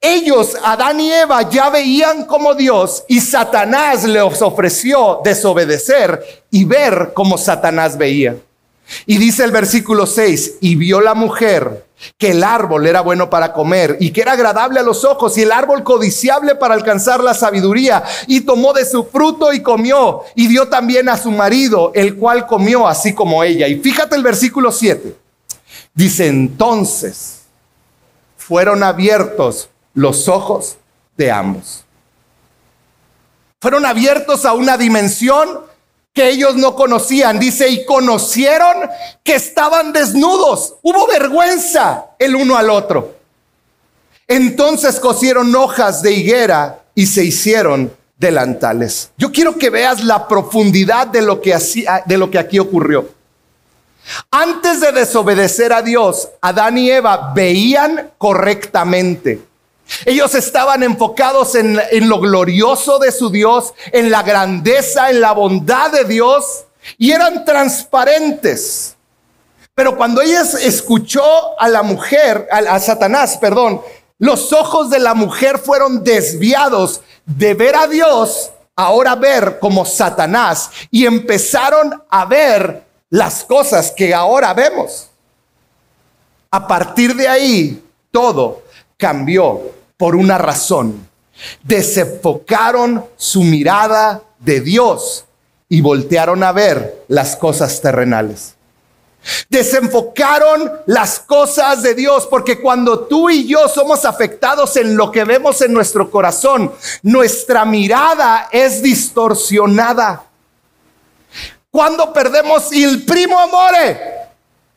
[0.00, 7.12] Ellos, Adán y Eva, ya veían como Dios y Satanás les ofreció desobedecer y ver
[7.14, 8.36] como Satanás veía.
[9.06, 11.83] Y dice el versículo 6, y vio la mujer
[12.18, 15.42] que el árbol era bueno para comer y que era agradable a los ojos y
[15.42, 20.46] el árbol codiciable para alcanzar la sabiduría y tomó de su fruto y comió y
[20.48, 23.68] dio también a su marido, el cual comió así como ella.
[23.68, 25.16] Y fíjate el versículo 7.
[25.94, 27.42] Dice entonces
[28.36, 30.76] fueron abiertos los ojos
[31.16, 31.84] de ambos.
[33.60, 35.60] Fueron abiertos a una dimensión
[36.14, 37.38] que ellos no conocían.
[37.38, 38.88] Dice, y conocieron
[39.22, 40.76] que estaban desnudos.
[40.82, 43.16] Hubo vergüenza el uno al otro.
[44.26, 49.10] Entonces cosieron hojas de higuera y se hicieron delantales.
[49.18, 51.54] Yo quiero que veas la profundidad de lo que,
[52.06, 53.08] de lo que aquí ocurrió.
[54.30, 59.42] Antes de desobedecer a Dios, Adán y Eva veían correctamente.
[60.06, 65.90] Ellos estaban enfocados en, lo glorioso de su Dios, en la grandeza, en la bondad
[65.92, 66.64] de Dios
[66.98, 68.96] y eran transparentes.
[69.74, 71.24] Pero cuando ella escuchó
[71.58, 73.80] a la mujer, a, Satanás, perdón,
[74.18, 80.70] los ojos de la mujer fueron desviados de ver a Dios, ahora ver como Satanás
[80.90, 85.08] y empezaron a ver las cosas que ahora vemos.
[86.50, 88.63] A partir de ahí, todo
[88.96, 89.60] cambió
[89.96, 91.08] por una razón.
[91.62, 95.24] Desenfocaron su mirada de Dios
[95.68, 98.54] y voltearon a ver las cosas terrenales.
[99.48, 105.24] Desenfocaron las cosas de Dios, porque cuando tú y yo somos afectados en lo que
[105.24, 110.24] vemos en nuestro corazón, nuestra mirada es distorsionada.
[111.70, 113.98] Cuando perdemos el primo amore,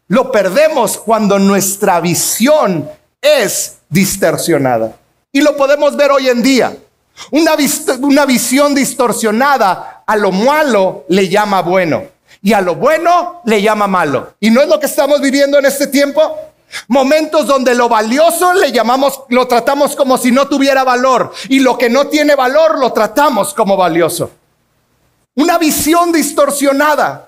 [0.07, 2.89] lo perdemos cuando nuestra visión
[3.21, 4.95] es distorsionada.
[5.31, 6.75] Y lo podemos ver hoy en día.
[7.31, 7.55] Una,
[8.01, 12.03] una visión distorsionada a lo malo le llama bueno
[12.41, 14.33] y a lo bueno le llama malo.
[14.39, 16.37] ¿Y no es lo que estamos viviendo en este tiempo?
[16.87, 21.77] Momentos donde lo valioso le llamamos, lo tratamos como si no tuviera valor y lo
[21.77, 24.31] que no tiene valor lo tratamos como valioso.
[25.35, 27.23] Una visión distorsionada.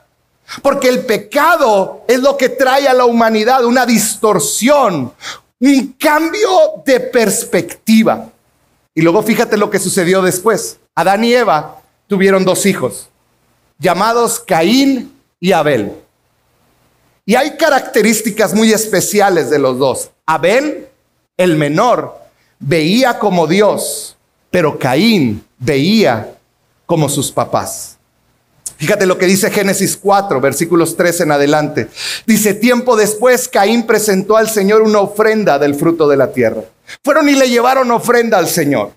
[0.64, 5.14] Porque el pecado es lo que trae a la humanidad una distorsión,
[5.60, 8.30] un cambio de perspectiva.
[8.96, 10.80] Y luego fíjate lo que sucedió después.
[10.96, 13.10] Adán y Eva tuvieron dos hijos,
[13.78, 15.94] llamados Caín y Abel.
[17.26, 20.10] Y hay características muy especiales de los dos.
[20.26, 20.88] Abel,
[21.38, 22.18] el menor,
[22.58, 24.18] veía como Dios,
[24.50, 26.36] pero Caín veía
[26.88, 27.99] como sus papás.
[28.80, 31.90] Fíjate lo que dice Génesis 4, versículos 3 en adelante.
[32.26, 36.62] Dice, tiempo después Caín presentó al Señor una ofrenda del fruto de la tierra.
[37.04, 38.94] Fueron y le llevaron ofrenda al Señor.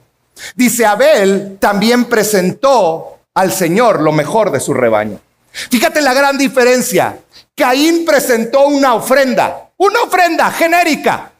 [0.54, 5.18] Dice, Abel también presentó al Señor lo mejor de su rebaño.
[5.50, 7.18] Fíjate la gran diferencia.
[7.56, 11.31] Caín presentó una ofrenda, una ofrenda genérica,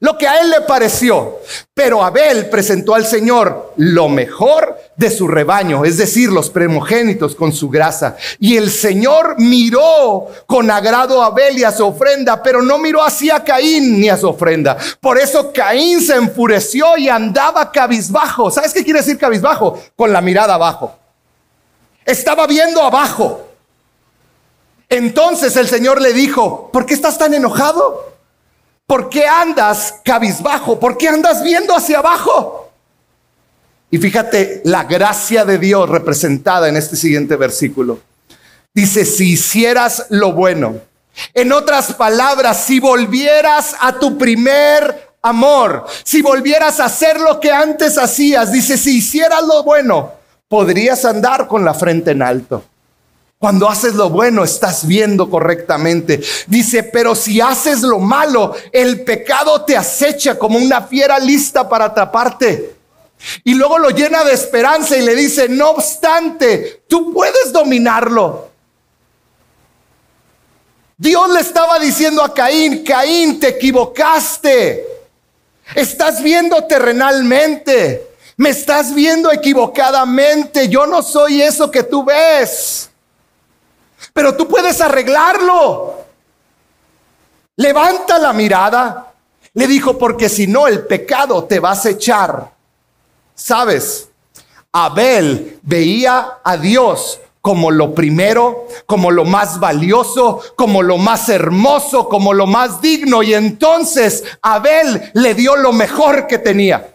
[0.00, 1.38] lo que a él le pareció.
[1.74, 7.52] Pero Abel presentó al Señor lo mejor de su rebaño, es decir, los primogénitos con
[7.52, 8.16] su grasa.
[8.38, 13.02] Y el Señor miró con agrado a Abel y a su ofrenda, pero no miró
[13.02, 14.76] así a Caín ni a su ofrenda.
[15.00, 18.50] Por eso Caín se enfureció y andaba cabizbajo.
[18.50, 19.80] ¿Sabes qué quiere decir cabizbajo?
[19.96, 20.96] Con la mirada abajo.
[22.04, 23.44] Estaba viendo abajo.
[24.88, 28.17] Entonces el Señor le dijo, ¿por qué estás tan enojado?
[28.88, 30.80] ¿Por qué andas cabizbajo?
[30.80, 32.72] ¿Por qué andas viendo hacia abajo?
[33.90, 38.00] Y fíjate la gracia de Dios representada en este siguiente versículo.
[38.72, 40.76] Dice, si hicieras lo bueno,
[41.34, 47.52] en otras palabras, si volvieras a tu primer amor, si volvieras a hacer lo que
[47.52, 50.12] antes hacías, dice, si hicieras lo bueno,
[50.48, 52.64] podrías andar con la frente en alto.
[53.38, 56.20] Cuando haces lo bueno, estás viendo correctamente.
[56.48, 61.86] Dice, pero si haces lo malo, el pecado te acecha como una fiera lista para
[61.86, 62.74] atraparte.
[63.44, 68.48] Y luego lo llena de esperanza y le dice, no obstante, tú puedes dominarlo.
[70.96, 74.84] Dios le estaba diciendo a Caín, Caín, te equivocaste.
[75.76, 78.04] Estás viendo terrenalmente.
[78.36, 80.68] Me estás viendo equivocadamente.
[80.68, 82.87] Yo no soy eso que tú ves
[84.12, 85.94] pero tú puedes arreglarlo.
[87.56, 89.12] Levanta la mirada.
[89.54, 92.50] Le dijo, porque si no, el pecado te va a acechar.
[93.34, 94.08] ¿Sabes?
[94.72, 102.08] Abel veía a Dios como lo primero, como lo más valioso, como lo más hermoso,
[102.08, 103.22] como lo más digno.
[103.22, 106.94] Y entonces Abel le dio lo mejor que tenía.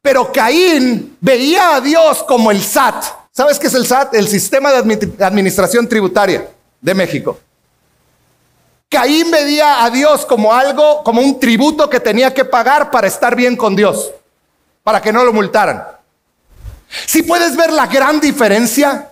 [0.00, 3.04] Pero Caín veía a Dios como el SAT.
[3.40, 4.16] ¿Sabes qué es el SAT?
[4.16, 6.46] El Sistema de Administración Tributaria
[6.78, 7.38] de México.
[8.90, 13.34] Caín veía a Dios como algo, como un tributo que tenía que pagar para estar
[13.34, 14.12] bien con Dios,
[14.82, 15.82] para que no lo multaran.
[17.06, 19.10] Si puedes ver la gran diferencia,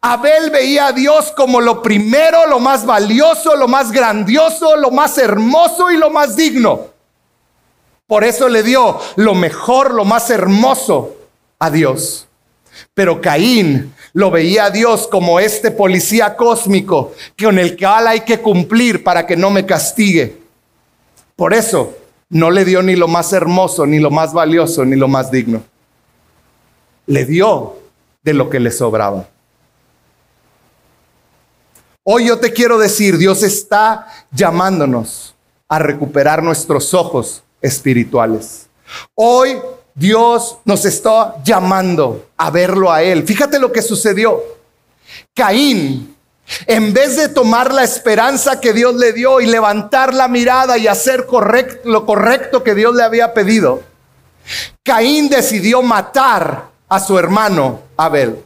[0.00, 5.18] Abel veía a Dios como lo primero, lo más valioso, lo más grandioso, lo más
[5.18, 6.86] hermoso y lo más digno.
[8.06, 11.16] Por eso le dio lo mejor, lo más hermoso
[11.58, 12.28] a Dios.
[12.94, 18.40] Pero Caín lo veía a Dios como este policía cósmico con el que hay que
[18.40, 20.40] cumplir para que no me castigue.
[21.34, 21.96] Por eso
[22.30, 25.62] no le dio ni lo más hermoso, ni lo más valioso, ni lo más digno.
[27.06, 27.78] Le dio
[28.22, 29.28] de lo que le sobraba.
[32.04, 35.34] Hoy yo te quiero decir, Dios está llamándonos
[35.68, 38.68] a recuperar nuestros ojos espirituales.
[39.14, 39.56] Hoy
[39.94, 43.24] Dios nos está llamando a verlo a Él.
[43.24, 44.42] Fíjate lo que sucedió.
[45.34, 46.16] Caín,
[46.66, 50.88] en vez de tomar la esperanza que Dios le dio y levantar la mirada y
[50.88, 51.26] hacer
[51.84, 53.82] lo correcto que Dios le había pedido,
[54.82, 58.42] Caín decidió matar a su hermano Abel.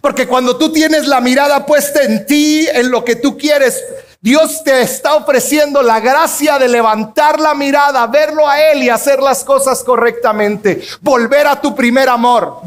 [0.00, 3.82] Porque cuando tú tienes la mirada puesta en ti, en lo que tú quieres,
[4.20, 9.20] Dios te está ofreciendo la gracia de levantar la mirada, verlo a Él y hacer
[9.20, 10.82] las cosas correctamente.
[11.00, 12.60] Volver a tu primer amor.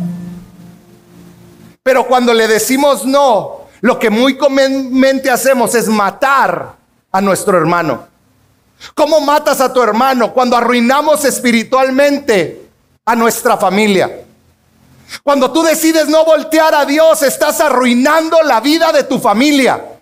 [1.84, 6.74] Pero cuando le decimos no, lo que muy comúnmente hacemos es matar
[7.12, 8.08] a nuestro hermano.
[8.94, 10.32] ¿Cómo matas a tu hermano?
[10.32, 12.70] Cuando arruinamos espiritualmente
[13.06, 14.26] a nuestra familia.
[15.24, 19.99] Cuando tú decides no voltear a Dios, estás arruinando la vida de tu familia.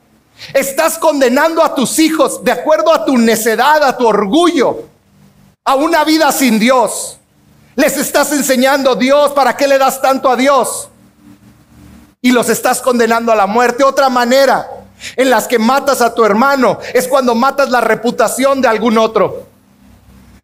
[0.54, 4.84] Estás condenando a tus hijos de acuerdo a tu necedad, a tu orgullo,
[5.66, 7.18] a una vida sin Dios.
[7.76, 10.90] Les estás enseñando Dios, ¿para qué le das tanto a Dios?
[12.22, 13.84] Y los estás condenando a la muerte.
[13.84, 14.68] Otra manera
[15.16, 19.48] en las que matas a tu hermano es cuando matas la reputación de algún otro.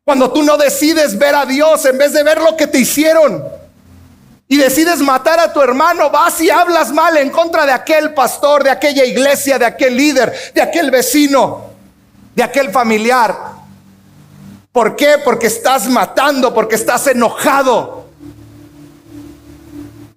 [0.05, 3.43] Cuando tú no decides ver a Dios en vez de ver lo que te hicieron
[4.53, 8.63] y decides matar a tu hermano, vas y hablas mal en contra de aquel pastor,
[8.63, 11.71] de aquella iglesia, de aquel líder, de aquel vecino,
[12.35, 13.35] de aquel familiar.
[14.71, 15.15] ¿Por qué?
[15.25, 18.05] Porque estás matando, porque estás enojado.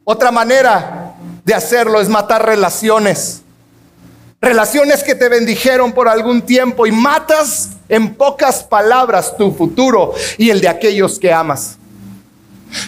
[0.04, 3.40] Otra manera de hacerlo es matar relaciones.
[4.38, 10.50] Relaciones que te bendijeron por algún tiempo y matas en pocas palabras tu futuro y
[10.50, 11.78] el de aquellos que amas.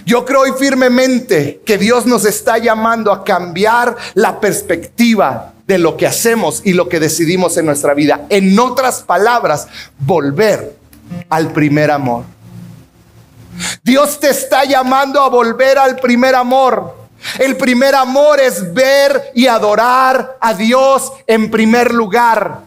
[0.05, 6.07] Yo creo firmemente que Dios nos está llamando a cambiar la perspectiva de lo que
[6.07, 8.22] hacemos y lo que decidimos en nuestra vida.
[8.31, 9.68] En otras palabras,
[9.99, 10.76] volver
[11.29, 12.24] al primer amor.
[13.83, 16.97] Dios te está llamando a volver al primer amor.
[17.39, 22.61] El primer amor es ver y adorar a Dios en primer lugar.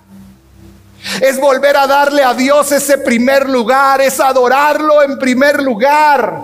[1.22, 6.42] Es volver a darle a Dios ese primer lugar, es adorarlo en primer lugar.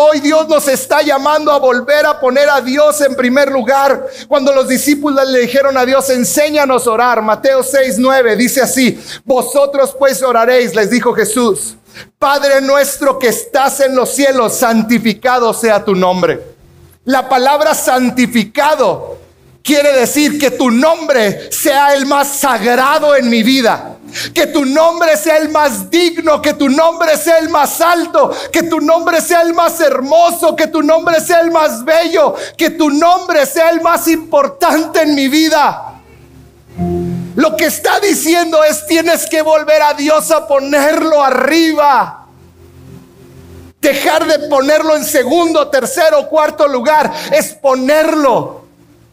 [0.00, 4.06] Hoy Dios nos está llamando a volver a poner a Dios en primer lugar.
[4.28, 7.20] Cuando los discípulos le dijeron a Dios, enséñanos a orar.
[7.20, 11.74] Mateo 6, 9 dice así, vosotros pues oraréis, les dijo Jesús.
[12.16, 16.44] Padre nuestro que estás en los cielos, santificado sea tu nombre.
[17.04, 19.18] La palabra santificado
[19.62, 23.96] quiere decir que tu nombre sea el más sagrado en mi vida.
[24.32, 28.62] Que tu nombre sea el más digno, que tu nombre sea el más alto, que
[28.62, 32.88] tu nombre sea el más hermoso, que tu nombre sea el más bello, que tu
[32.88, 36.00] nombre sea el más importante en mi vida.
[37.36, 42.26] Lo que está diciendo es tienes que volver a Dios a ponerlo arriba.
[43.80, 48.57] Dejar de ponerlo en segundo, tercero, cuarto lugar, es ponerlo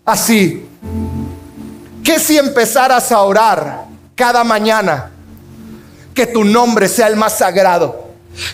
[0.06, 0.70] así.
[2.03, 3.86] Que si empezaras a orar
[4.16, 5.12] cada mañana.
[6.14, 8.06] Que tu nombre sea el más sagrado.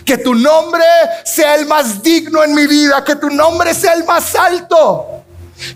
[0.04, 0.84] Que tu nombre
[1.24, 3.04] sea el más digno en mi vida.
[3.04, 5.06] Que tu nombre sea el más alto.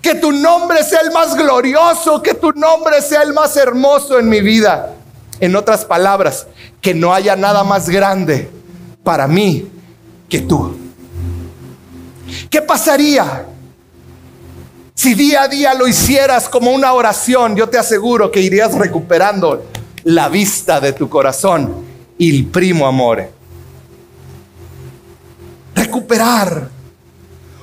[0.00, 2.22] Que tu nombre sea el más glorioso.
[2.22, 4.94] Que tu nombre sea el más hermoso en mi vida.
[5.38, 6.46] En otras palabras,
[6.80, 8.50] que no haya nada más grande
[9.04, 9.70] para mí
[10.28, 10.76] que tú.
[12.50, 13.44] ¿Qué pasaría
[14.96, 17.54] si día a día lo hicieras como una oración?
[17.54, 19.66] Yo te aseguro que irías recuperando
[20.04, 21.84] la vista de tu corazón,
[22.18, 23.28] el primo amor.
[25.74, 26.70] Recuperar.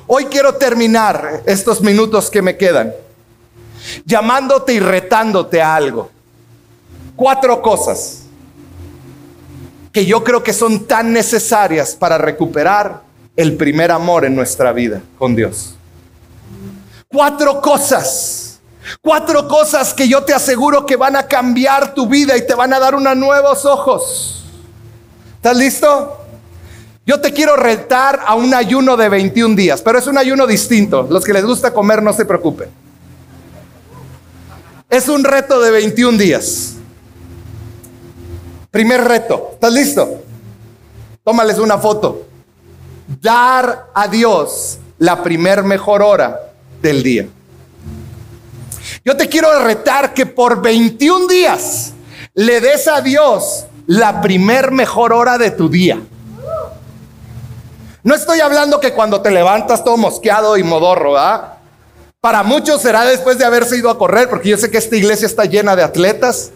[0.06, 2.94] Hoy quiero terminar estos minutos que me quedan
[4.06, 6.12] llamándote y retándote a algo.
[7.16, 8.24] Cuatro cosas
[9.92, 13.02] que yo creo que son tan necesarias para recuperar
[13.36, 15.76] el primer amor en nuestra vida con Dios.
[17.14, 18.44] Cuatro cosas
[19.02, 22.74] Cuatro cosas que yo te aseguro que van a cambiar tu vida y te van
[22.74, 24.46] a dar unos nuevos ojos.
[25.36, 26.18] ¿Estás listo?
[27.06, 31.08] Yo te quiero retar a un ayuno de 21 días, pero es un ayuno distinto.
[31.10, 32.70] Los que les gusta comer no se preocupen.
[34.90, 36.76] Es un reto de 21 días.
[38.72, 39.52] Primer reto.
[39.54, 40.24] ¿Estás listo?
[41.24, 42.28] Tómales una foto.
[43.22, 46.53] Dar a Dios la primer mejor hora
[46.84, 47.28] del día.
[49.04, 51.94] Yo te quiero retar que por 21 días
[52.36, 56.00] le des a Dios la primer mejor hora de tu día.
[58.04, 61.58] No estoy hablando que cuando te levantas todo mosqueado y modorro, ¿ah?
[62.20, 65.26] Para muchos será después de haberse ido a correr, porque yo sé que esta iglesia
[65.26, 66.52] está llena de atletas.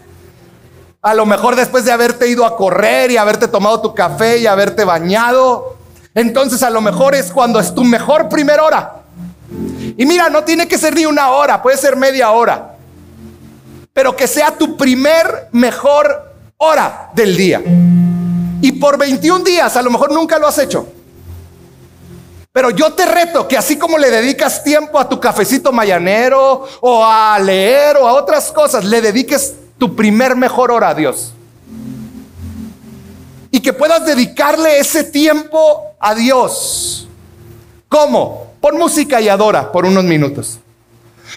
[1.00, 4.46] A lo mejor después de haberte ido a correr y haberte tomado tu café y
[4.46, 5.76] haberte bañado.
[6.14, 8.97] Entonces a lo mejor es cuando es tu mejor primera hora.
[9.96, 12.76] Y mira, no tiene que ser ni una hora, puede ser media hora.
[13.92, 17.62] Pero que sea tu primer mejor hora del día.
[18.60, 20.86] Y por 21 días, a lo mejor nunca lo has hecho.
[22.52, 27.04] Pero yo te reto que así como le dedicas tiempo a tu cafecito mayanero o
[27.04, 31.32] a leer o a otras cosas, le dediques tu primer mejor hora a Dios.
[33.50, 37.08] Y que puedas dedicarle ese tiempo a Dios.
[37.88, 38.47] ¿Cómo?
[38.60, 40.58] Pon música y adora por unos minutos.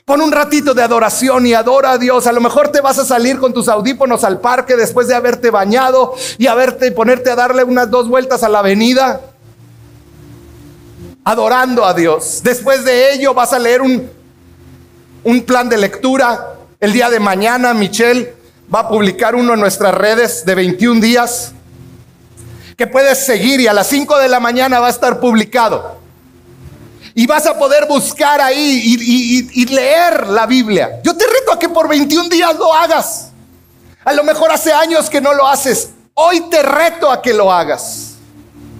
[0.05, 2.25] Pon un ratito de adoración y adora a Dios.
[2.25, 5.51] A lo mejor te vas a salir con tus audífonos al parque después de haberte
[5.51, 9.21] bañado y haberte ponerte a darle unas dos vueltas a la avenida
[11.23, 12.41] adorando a Dios.
[12.43, 14.09] Después de ello vas a leer un,
[15.23, 16.55] un plan de lectura.
[16.79, 18.33] El día de mañana Michelle
[18.73, 21.53] va a publicar uno en nuestras redes de 21 días
[22.77, 26.01] que puedes seguir y a las 5 de la mañana va a estar publicado.
[27.13, 28.97] Y vas a poder buscar ahí
[29.53, 31.01] y, leer la Biblia.
[31.03, 33.29] Yo te reto a que por 21 días lo hagas.
[34.03, 35.89] A lo mejor hace años que no lo haces.
[36.13, 38.13] Hoy te reto a que lo hagas.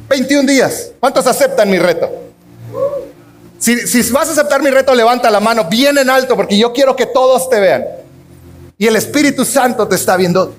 [0.09, 0.91] 21 días.
[0.99, 2.09] ¿Cuántos aceptan mi reto?
[3.59, 6.95] Si, vas a aceptar mi reto, levanta la mano bien en alto porque yo quiero
[6.95, 7.85] que todos te vean.
[8.77, 10.55] Y el Espíritu Santo te está viendo.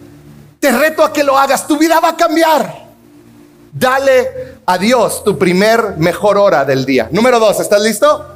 [0.60, 1.66] Te reto a que lo hagas.
[1.66, 2.81] Tu vida va a cambiar.
[3.72, 7.08] Dale a Dios tu primer mejor hora del día.
[7.10, 8.26] Número dos, ¿estás listo?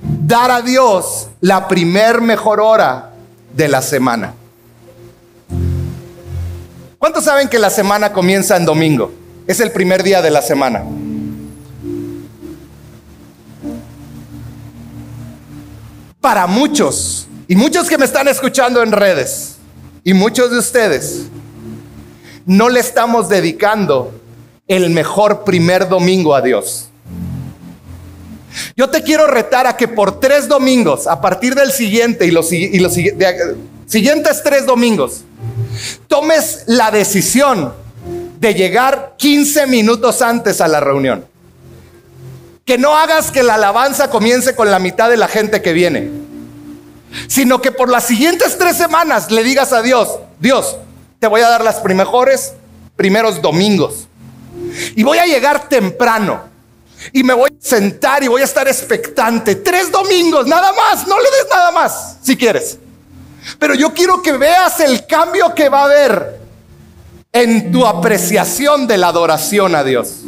[0.00, 3.10] Dar a Dios la primer mejor hora
[3.54, 4.34] de la semana.
[6.98, 9.12] ¿Cuántos saben que la semana comienza en domingo?
[9.46, 10.84] Es el primer día de la semana.
[16.20, 19.56] para muchos, y muchos que me están escuchando en redes,
[20.04, 21.22] y muchos de ustedes,
[22.46, 24.12] no le estamos dedicando
[24.70, 26.90] el mejor primer domingo a Dios.
[28.76, 32.48] Yo te quiero retar a que por tres domingos, a partir del siguiente y los,
[32.48, 35.22] siguientes tres domingos,
[36.06, 37.72] tomes la decisión
[38.38, 41.26] de llegar 15 minutos antes a la reunión.
[42.64, 46.10] Que no hagas que la alabanza comience con la mitad de la gente que viene,
[47.26, 50.76] sino que por las siguientes tres semanas le digas a Dios, Dios,
[51.18, 52.52] te voy a dar las mejores
[52.94, 54.06] primeros domingos.
[54.96, 56.48] Y voy a llegar temprano.
[57.12, 59.56] Y me voy a sentar y voy a estar expectante.
[59.56, 61.06] Tres domingos, nada más.
[61.06, 62.78] No le des nada más, si quieres.
[63.58, 66.40] Pero yo quiero que veas el cambio que va a haber
[67.32, 70.20] en tu apreciación de la adoración a Dios.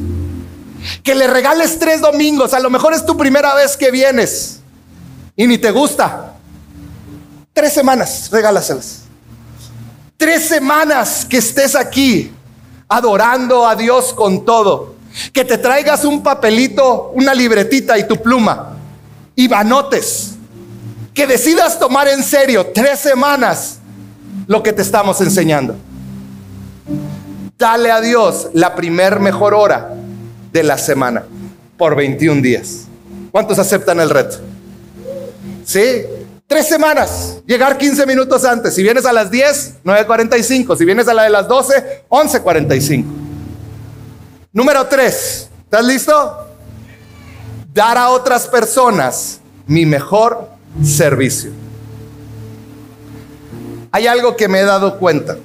[1.03, 2.55] Que le regales tres domingos.
[2.55, 4.61] A lo mejor es tu primera vez que vienes
[5.37, 6.35] y ni te gusta.
[7.53, 9.03] Tres semanas, regálaselas.
[10.17, 12.33] Tres semanas que estés aquí
[12.97, 14.95] adorando a Dios con todo.
[15.33, 18.77] Que te traigas un papelito, una libretita y tu pluma.
[19.35, 20.35] Y vanotes.
[21.15, 23.79] Que decidas tomar en serio tres semanas
[24.47, 25.77] lo que te estamos enseñando.
[27.59, 29.95] Dale a Dios la primer mejor hora
[30.53, 31.25] de la semana
[31.77, 32.87] por 21 días.
[33.31, 34.39] ¿Cuántos aceptan el reto?
[35.65, 36.03] ¿Sí?
[36.53, 38.75] Tres semanas, llegar 15 minutos antes.
[38.75, 40.77] Si vienes a las 10, 9.45.
[40.77, 43.05] Si vienes a la de las 12, 11.45.
[44.53, 46.47] Número 3, ¿estás listo?
[47.73, 50.47] Dar a otras personas mi mejor
[50.85, 51.53] servicio.
[53.91, 55.39] Hay algo que me he dado cuenta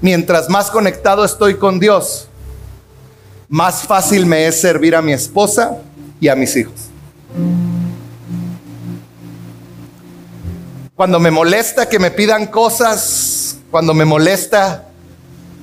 [0.00, 2.26] mientras más conectado estoy con Dios,
[3.48, 5.78] más fácil me es servir a mi esposa
[6.20, 6.90] y a mis hijos.
[10.96, 14.84] Cuando me molesta que me pidan cosas, cuando me molesta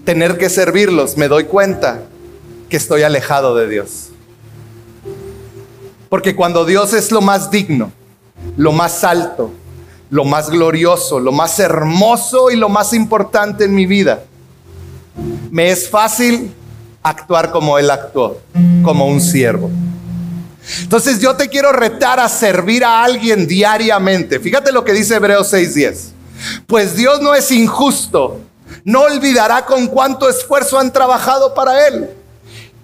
[0.03, 2.01] tener que servirlos, me doy cuenta
[2.67, 4.09] que estoy alejado de Dios.
[6.09, 7.93] Porque cuando Dios es lo más digno,
[8.57, 9.51] lo más alto,
[10.09, 14.23] lo más glorioso, lo más hermoso y lo más importante en mi vida.
[15.49, 16.53] Me es fácil
[17.01, 18.41] actuar como Él actuó,
[18.83, 19.69] como un siervo.
[20.81, 24.39] Entonces yo te quiero retar a servir a alguien diariamente.
[24.39, 26.13] Fíjate lo que dice Hebreos 6:10.
[26.67, 28.39] Pues Dios no es injusto,
[28.83, 32.09] no olvidará con cuánto esfuerzo han trabajado para Él.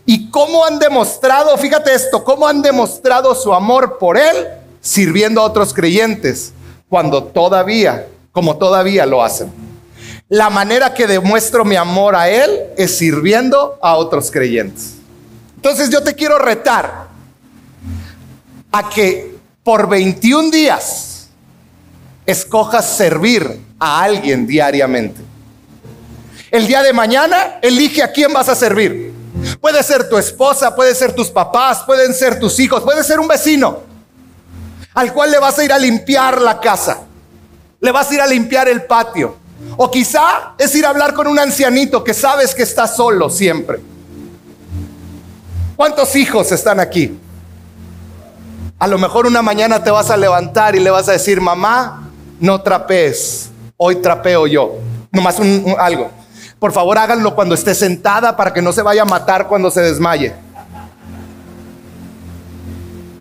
[0.05, 4.47] Y cómo han demostrado, fíjate esto, cómo han demostrado su amor por Él
[4.79, 6.53] sirviendo a otros creyentes,
[6.87, 9.51] cuando todavía, como todavía lo hacen.
[10.29, 14.93] La manera que demuestro mi amor a Él es sirviendo a otros creyentes.
[15.57, 17.07] Entonces yo te quiero retar
[18.71, 21.29] a que por 21 días
[22.25, 25.21] escojas servir a alguien diariamente.
[26.51, 29.13] El día de mañana elige a quién vas a servir.
[29.59, 33.27] Puede ser tu esposa, puede ser tus papás, pueden ser tus hijos, puede ser un
[33.27, 33.87] vecino
[34.93, 37.01] al cual le vas a ir a limpiar la casa,
[37.79, 39.37] le vas a ir a limpiar el patio.
[39.75, 43.79] O quizá es ir a hablar con un ancianito que sabes que está solo siempre.
[45.75, 47.15] ¿Cuántos hijos están aquí?
[48.79, 52.09] A lo mejor una mañana te vas a levantar y le vas a decir, mamá,
[52.39, 54.75] no trapees, hoy trapeo yo.
[55.11, 56.11] Nomás un, algo.
[56.59, 59.81] Por favor háganlo cuando esté sentada para que no se vaya a matar cuando se
[59.81, 60.35] desmaye.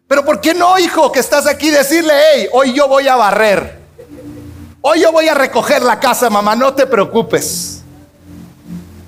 [0.06, 3.80] Pero ¿por qué no, hijo, que estás aquí, decirle, hey, hoy yo voy a barrer?
[4.82, 7.75] Hoy yo voy a recoger la casa, mamá, no te preocupes.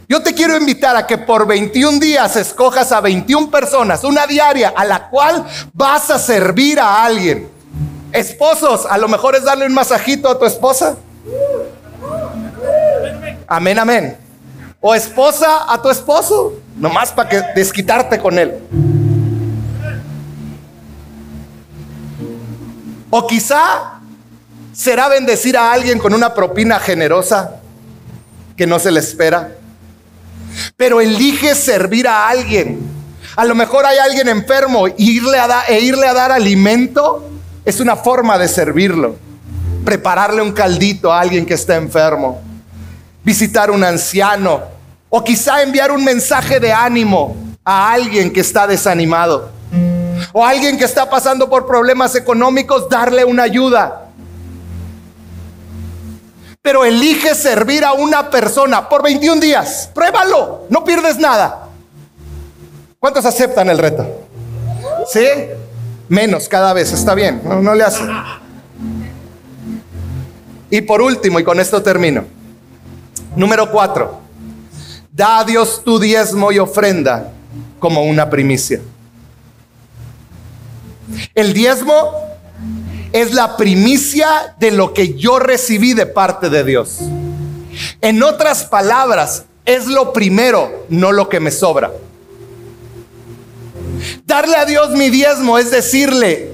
[0.09, 4.73] Yo te quiero invitar a que por 21 días escojas a 21 personas, una diaria,
[4.75, 5.45] a la cual
[5.75, 7.51] vas a servir a alguien.
[8.11, 10.97] Esposos, a lo mejor es darle un masajito a tu esposa.
[13.47, 14.17] Amén, amén.
[14.81, 18.63] O esposa a tu esposo, nomás para que desquitarte con él.
[23.11, 24.01] O quizá
[24.73, 27.57] será bendecir a alguien con una propina generosa
[28.57, 29.58] que no se le espera.
[30.77, 32.79] Pero elige servir a alguien.
[33.37, 37.29] A lo mejor hay alguien enfermo irle a e irle a dar alimento
[37.65, 39.17] es una forma de servirlo.
[39.85, 42.41] Prepararle un caldito a alguien que está enfermo.
[43.25, 44.63] Visitar un anciano.
[45.09, 49.59] O quizá enviar un mensaje de ánimo a alguien que está desanimado
[50.33, 54.08] o alguien que está pasando por problemas económicos, darle una ayuda.
[56.69, 59.89] Pero elige servir a una persona por 21 días.
[59.95, 61.67] Pruébalo, no pierdes nada.
[63.01, 64.07] ¿Cuántos aceptan el reto?
[65.11, 65.25] ¿Sí?
[66.11, 68.05] Menos cada vez, está bien, no, le hace.
[70.69, 72.27] Y por último, y con esto termino.
[73.35, 74.21] Número cuatro,
[75.11, 77.33] da a Dios tu diezmo y ofrenda
[77.79, 78.79] como una primicia.
[81.35, 82.28] El diezmo
[83.13, 86.99] es la primicia de lo que yo recibí de parte de Dios.
[88.01, 91.93] En otras palabras, es lo primero, no lo que me sobra.
[94.25, 96.53] Darle a Dios mi diezmo es decirle,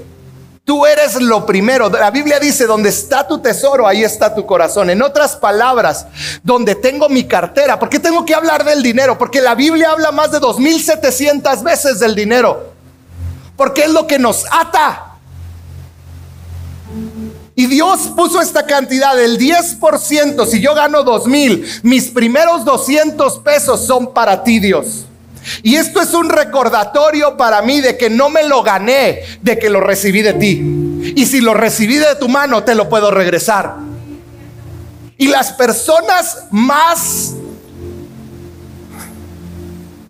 [0.63, 1.89] tú eres lo primero.
[1.89, 4.89] La Biblia dice, donde está tu tesoro, ahí está tu corazón.
[4.89, 6.07] En otras palabras,
[6.43, 7.79] donde tengo mi cartera.
[7.79, 9.17] ¿Por qué tengo que hablar del dinero?
[9.17, 12.75] Porque la Biblia habla más de 2.700 veces del dinero
[13.55, 15.14] porque es lo que nos ata.
[17.55, 23.39] Y Dios puso esta cantidad, el 10%, si yo gano dos mil, mis primeros 200
[23.39, 25.05] pesos son para ti, Dios.
[25.63, 29.69] Y esto es un recordatorio para mí de que no me lo gané, de que
[29.69, 31.13] lo recibí de ti.
[31.15, 33.75] Y si lo recibí de tu mano, te lo puedo regresar.
[35.17, 37.35] Y las personas más...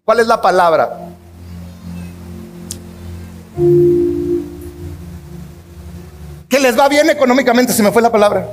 [0.04, 1.00] ¿Cuál es la palabra?
[6.50, 8.48] Que les va bien económicamente, se me fue la palabra.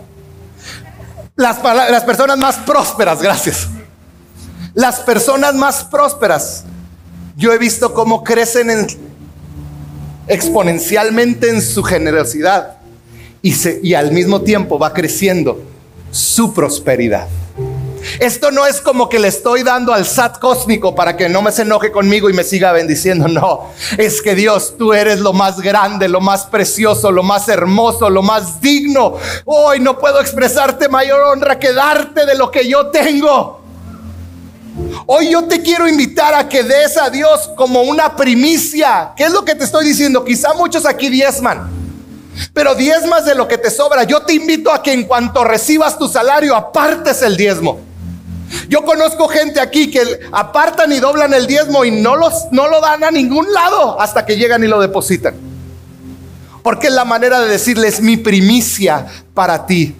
[1.36, 1.58] Las,
[2.04, 3.68] personas más prósperas, gracias.
[4.74, 6.64] Las personas más prósperas,
[7.36, 8.86] yo he visto cómo crecen
[10.28, 12.76] exponencialmente en su generosidad
[13.42, 15.62] y, y al mismo tiempo va creciendo
[16.10, 17.28] su prosperidad.
[18.18, 21.52] Esto no es como que le estoy dando al SAT cósmico para que no me
[21.52, 23.28] se enoje conmigo y me siga bendiciendo.
[23.28, 28.10] No, es que Dios, tú eres lo más grande, lo más precioso, lo más hermoso,
[28.10, 29.14] lo más digno.
[29.44, 33.62] Hoy no puedo expresarte mayor honra que darte de lo que yo tengo.
[35.06, 39.12] Hoy yo te quiero invitar a que des a Dios como una primicia.
[39.16, 40.24] ¿Qué es lo que te estoy diciendo?
[40.24, 41.70] Quizá muchos aquí diezman.
[42.54, 44.04] Pero diezmas de lo que te sobra.
[44.04, 47.91] Yo te invito a que en cuanto recibas tu salario apartes el diezmo.
[48.68, 52.80] Yo conozco gente aquí que apartan y doblan el diezmo y no, los, no lo
[52.80, 55.34] dan a ningún lado hasta que llegan y lo depositan.
[56.62, 59.96] Porque es la manera de decirles mi primicia para ti.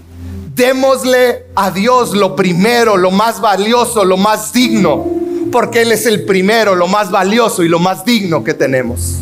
[0.55, 5.05] Démosle a Dios lo primero, lo más valioso, lo más digno,
[5.51, 9.19] porque Él es el primero, lo más valioso y lo más digno que tenemos.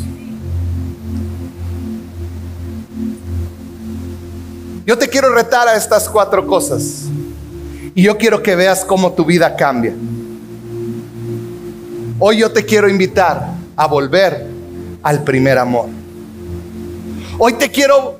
[4.85, 7.10] Yo te quiero retar a estas cuatro cosas
[7.95, 9.95] y yo quiero que veas cómo tu vida cambia.
[12.19, 14.47] Hoy yo te quiero invitar a volver
[15.03, 15.87] al primer amor.
[17.39, 18.19] Hoy te quiero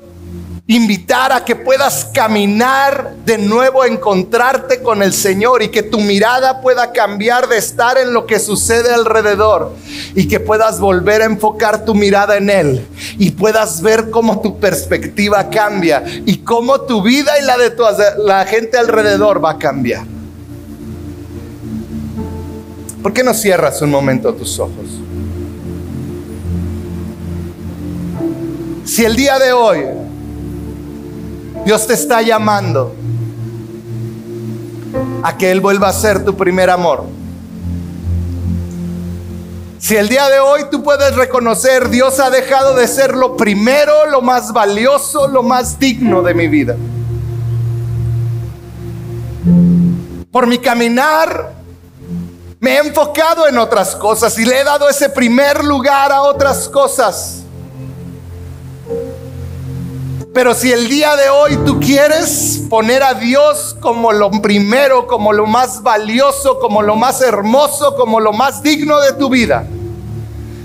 [0.75, 6.61] invitar a que puedas caminar de nuevo, encontrarte con el Señor y que tu mirada
[6.61, 9.75] pueda cambiar de estar en lo que sucede alrededor
[10.15, 14.61] y que puedas volver a enfocar tu mirada en Él y puedas ver cómo tu
[14.61, 17.73] perspectiva cambia y cómo tu vida y la de
[18.19, 20.05] la gente alrededor va a cambiar.
[23.03, 24.85] ¿Por qué no cierras un momento tus ojos?
[28.85, 29.83] Si el día de hoy
[31.65, 32.95] Dios te está llamando
[35.23, 37.05] a que Él vuelva a ser tu primer amor.
[39.79, 44.05] Si el día de hoy tú puedes reconocer, Dios ha dejado de ser lo primero,
[44.07, 46.75] lo más valioso, lo más digno de mi vida.
[50.31, 51.53] Por mi caminar,
[52.59, 56.69] me he enfocado en otras cosas y le he dado ese primer lugar a otras
[56.69, 57.41] cosas.
[60.33, 65.33] Pero si el día de hoy tú quieres poner a Dios como lo primero, como
[65.33, 69.67] lo más valioso, como lo más hermoso, como lo más digno de tu vida,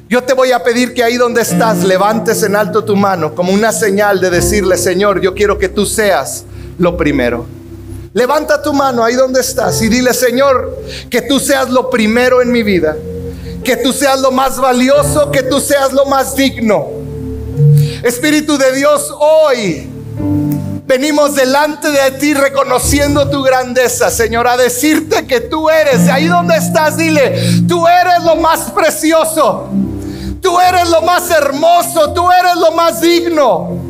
[0.08, 3.52] yo te voy a pedir que ahí donde estás levantes en alto tu mano como
[3.52, 6.44] una señal de decirle, Señor, yo quiero que tú seas
[6.78, 7.44] lo primero.
[8.12, 10.78] Levanta tu mano ahí donde estás y dile, Señor,
[11.10, 12.96] que tú seas lo primero en mi vida,
[13.64, 16.86] que tú seas lo más valioso, que tú seas lo más digno.
[18.02, 19.88] Espíritu de Dios, hoy
[20.86, 26.56] venimos delante de ti reconociendo tu grandeza, Señor, a decirte que tú eres, ahí donde
[26.56, 29.68] estás, dile, tú eres lo más precioso,
[30.40, 33.86] tú eres lo más hermoso, tú eres lo más digno.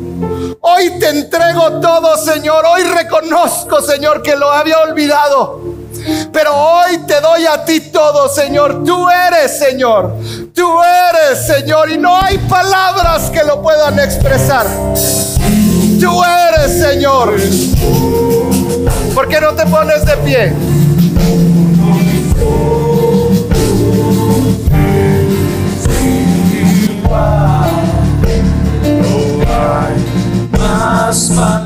[0.61, 2.65] Hoy te entrego todo, Señor.
[2.65, 5.76] Hoy reconozco, Señor, que lo había olvidado.
[6.31, 8.83] Pero hoy te doy a ti todo, Señor.
[8.83, 10.13] Tú eres, Señor.
[10.53, 11.91] Tú eres, Señor.
[11.91, 14.65] Y no hay palabras que lo puedan expresar.
[15.99, 17.35] Tú eres, Señor.
[19.13, 20.53] ¿Por qué no te pones de pie?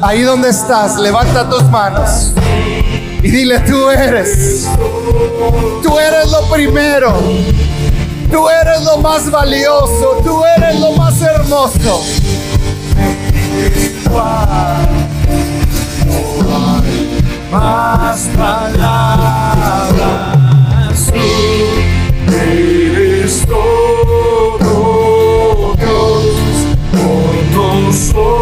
[0.01, 2.31] Ahí donde estás, levanta tus manos
[3.23, 4.67] y dile, tú eres,
[5.83, 7.19] tú eres lo primero,
[8.31, 12.03] tú eres lo más valioso, tú eres lo más hermoso.
[17.51, 19.89] Más palabras,
[21.07, 24.41] tú eres todo
[25.75, 26.23] Dios
[26.91, 28.41] por nosotros.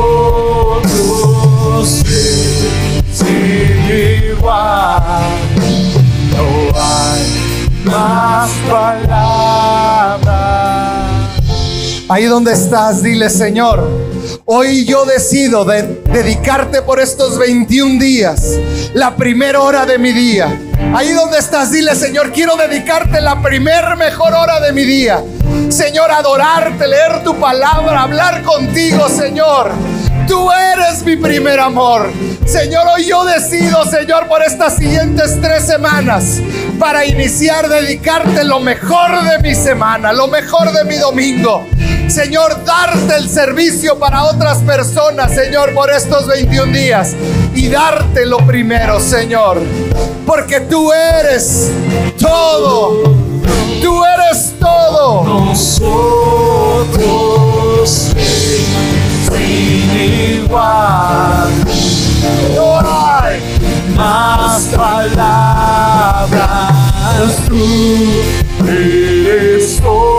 [12.12, 13.88] Ahí donde estás, dile Señor,
[14.46, 18.58] hoy yo decido de dedicarte por estos 21 días,
[18.96, 20.60] la primera hora de mi día.
[20.96, 25.24] Ahí donde estás, dile Señor, quiero dedicarte la primer mejor hora de mi día.
[25.70, 29.70] Señor, adorarte, leer tu palabra, hablar contigo, Señor.
[30.28, 32.12] Tú eres mi primer amor.
[32.48, 36.42] Señor, hoy yo decido, Señor, por estas siguientes tres semanas,
[36.80, 41.68] para iniciar, dedicarte lo mejor de mi semana, lo mejor de mi domingo.
[42.10, 47.16] Señor, darte el servicio para otras personas, Señor, por estos 21 días.
[47.54, 49.62] Y darte lo primero, Señor.
[50.26, 51.70] Porque tú eres
[52.18, 53.04] todo.
[53.82, 55.24] Tú eres todo.
[55.24, 56.80] Nosotros
[60.50, 61.50] igual.
[62.56, 63.40] No hay
[63.96, 65.54] más palabras.
[67.48, 67.58] Tú
[68.68, 70.19] eres todo